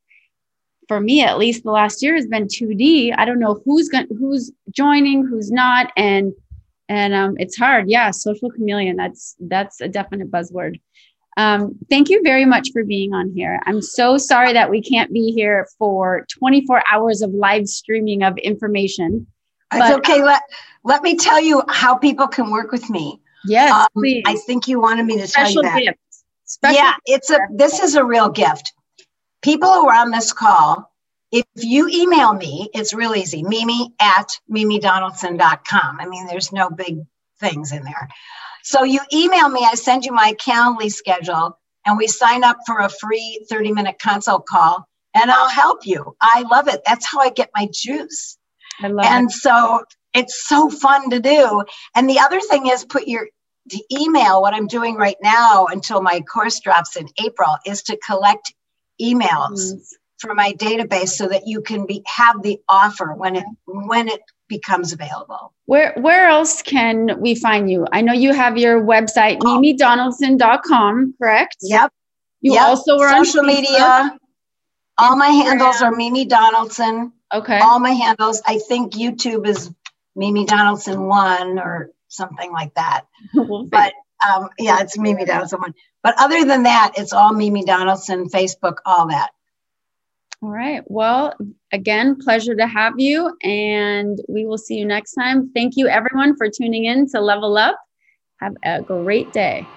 for 0.88 0.99
me 0.99 1.23
at 1.23 1.38
least 1.38 1.63
the 1.63 1.71
last 1.71 2.01
year 2.01 2.15
has 2.15 2.27
been 2.27 2.47
2D. 2.47 3.13
I 3.15 3.25
don't 3.25 3.39
know 3.39 3.62
who's 3.65 3.89
going 3.89 4.07
who's 4.17 4.51
joining, 4.71 5.25
who's 5.25 5.51
not 5.51 5.91
and 5.97 6.33
and 6.88 7.13
um, 7.13 7.35
it's 7.39 7.57
hard. 7.57 7.89
Yeah, 7.89 8.12
social 8.12 8.49
chameleon. 8.51 8.95
That's 8.97 9.35
that's 9.39 9.81
a 9.81 9.88
definite 9.88 10.31
buzzword. 10.31 10.79
Um, 11.38 11.77
thank 11.89 12.09
you 12.09 12.21
very 12.23 12.45
much 12.45 12.71
for 12.71 12.83
being 12.83 13.13
on 13.13 13.31
here. 13.31 13.59
I'm 13.65 13.81
so 13.81 14.17
sorry 14.17 14.53
that 14.53 14.69
we 14.69 14.81
can't 14.81 15.13
be 15.13 15.31
here 15.31 15.67
for 15.77 16.25
24 16.38 16.83
hours 16.91 17.21
of 17.21 17.31
live 17.31 17.67
streaming 17.67 18.23
of 18.23 18.38
information. 18.39 19.27
It's 19.73 19.97
okay. 19.97 20.23
Let 20.23 20.41
let 20.84 21.03
me 21.03 21.15
tell 21.15 21.41
you 21.41 21.63
how 21.67 21.95
people 21.95 22.27
can 22.27 22.49
work 22.49 22.71
with 22.71 22.89
me. 22.89 23.21
Yes, 23.45 23.71
um, 23.71 23.88
please. 23.93 24.23
I 24.25 24.36
think 24.36 24.67
you 24.67 24.82
wanted 24.82 25.05
me 25.05 25.17
to 25.17 25.27
Special 25.27 25.63
tell 25.63 25.79
you 25.79 25.86
that. 25.86 25.95
Special 26.45 26.75
yeah, 26.75 26.93
it's 27.05 27.29
a 27.29 27.39
this 27.53 27.79
is 27.79 27.95
a 27.95 28.03
real 28.03 28.29
gift 28.29 28.73
people 29.41 29.71
who 29.73 29.88
are 29.88 29.95
on 29.95 30.12
this 30.12 30.34
call, 30.34 30.91
if 31.32 31.45
you 31.55 31.88
email 31.89 32.34
me, 32.34 32.69
it's 32.73 32.93
real 32.93 33.15
easy, 33.15 33.43
mimi 33.43 33.93
at 33.99 34.32
mimidonaldson.com. 34.49 35.99
I 35.99 36.08
mean, 36.08 36.25
there's 36.27 36.51
no 36.51 36.69
big 36.69 36.97
things 37.39 37.71
in 37.71 37.84
there. 37.84 38.10
So 38.63 38.84
you 38.84 38.99
email 39.13 39.47
me, 39.49 39.65
I 39.69 39.75
send 39.75 40.05
you 40.05 40.12
my 40.12 40.34
Calendly 40.34 40.91
schedule, 40.91 41.58
and 41.86 41.97
we 41.97 42.08
sign 42.08 42.43
up 42.43 42.58
for 42.65 42.79
a 42.79 42.89
free 42.89 43.45
30 43.49 43.71
minute 43.73 43.97
consult 43.99 44.45
call, 44.47 44.88
and 45.13 45.32
I'll 45.32 45.49
help 45.49 45.86
you. 45.86 46.15
I 46.19 46.45
love 46.49 46.67
it. 46.67 46.82
That's 46.86 47.05
how 47.05 47.19
I 47.19 47.29
get 47.29 47.51
my 47.55 47.69
juice. 47.71 48.38
I 48.81 48.87
love 48.87 49.05
and 49.05 49.29
it. 49.29 49.33
so 49.33 49.83
it's 50.13 50.47
so 50.47 50.69
fun 50.69 51.09
to 51.11 51.19
do. 51.19 51.63
And 51.95 52.09
the 52.09 52.19
other 52.19 52.39
thing 52.41 52.67
is 52.67 52.85
put 52.85 53.07
your 53.07 53.27
the 53.67 53.83
email, 53.91 54.41
what 54.41 54.53
I'm 54.53 54.67
doing 54.67 54.95
right 54.95 55.17
now 55.21 55.67
until 55.67 56.01
my 56.01 56.21
course 56.21 56.59
drops 56.59 56.95
in 56.95 57.07
April, 57.23 57.55
is 57.65 57.83
to 57.83 57.97
collect 57.97 58.53
emails 59.01 59.73
mm. 59.73 59.79
for 60.17 60.33
my 60.33 60.53
database 60.53 61.09
so 61.09 61.27
that 61.27 61.43
you 61.45 61.61
can 61.61 61.85
be 61.85 62.03
have 62.07 62.41
the 62.41 62.59
offer 62.67 63.13
when 63.13 63.35
it 63.35 63.45
when 63.65 64.07
it 64.07 64.21
becomes 64.47 64.91
available. 64.91 65.53
Where 65.65 65.93
where 65.97 66.27
else 66.27 66.61
can 66.61 67.19
we 67.19 67.35
find 67.35 67.69
you? 67.69 67.85
I 67.91 68.01
know 68.01 68.13
you 68.13 68.33
have 68.33 68.57
your 68.57 68.81
website, 68.83 69.37
oh. 69.43 69.59
mimidonaldson.com, 69.59 71.15
correct? 71.21 71.57
Yep. 71.61 71.91
You 72.41 72.53
yep. 72.53 72.63
also 72.63 72.99
are 72.99 73.23
social 73.23 73.43
media. 73.43 74.17
All 74.97 75.15
my 75.15 75.27
handles 75.27 75.81
are 75.81 75.91
Mimi 75.91 76.25
Donaldson. 76.25 77.13
Okay. 77.33 77.59
All 77.59 77.79
my 77.79 77.91
handles. 77.91 78.41
I 78.45 78.59
think 78.59 78.93
YouTube 78.93 79.47
is 79.47 79.71
Mimi 80.15 80.45
Donaldson 80.45 81.03
one 81.05 81.59
or 81.59 81.91
something 82.07 82.51
like 82.51 82.73
that. 82.75 83.05
but 83.33 83.93
um, 84.27 84.49
yeah, 84.57 84.81
it's 84.81 84.97
Mimi 84.97 85.25
Donaldson 85.25 85.61
one. 85.61 85.75
But 86.03 86.15
other 86.17 86.45
than 86.45 86.63
that, 86.63 86.93
it's 86.97 87.13
all 87.13 87.33
Mimi 87.33 87.63
Donaldson, 87.63 88.29
Facebook, 88.29 88.77
all 88.85 89.07
that. 89.09 89.29
All 90.41 90.49
right. 90.49 90.81
Well, 90.87 91.33
again, 91.73 92.15
pleasure 92.15 92.55
to 92.55 92.65
have 92.65 92.93
you, 92.97 93.35
and 93.43 94.17
we 94.29 94.45
will 94.45 94.57
see 94.57 94.75
you 94.75 94.85
next 94.85 95.13
time. 95.13 95.51
Thank 95.53 95.75
you, 95.75 95.89
everyone, 95.89 96.37
for 96.37 96.49
tuning 96.49 96.85
in 96.85 97.09
to 97.09 97.19
Level 97.19 97.57
Up. 97.57 97.77
Have 98.39 98.55
a 98.63 98.81
great 98.81 99.33
day. 99.33 99.67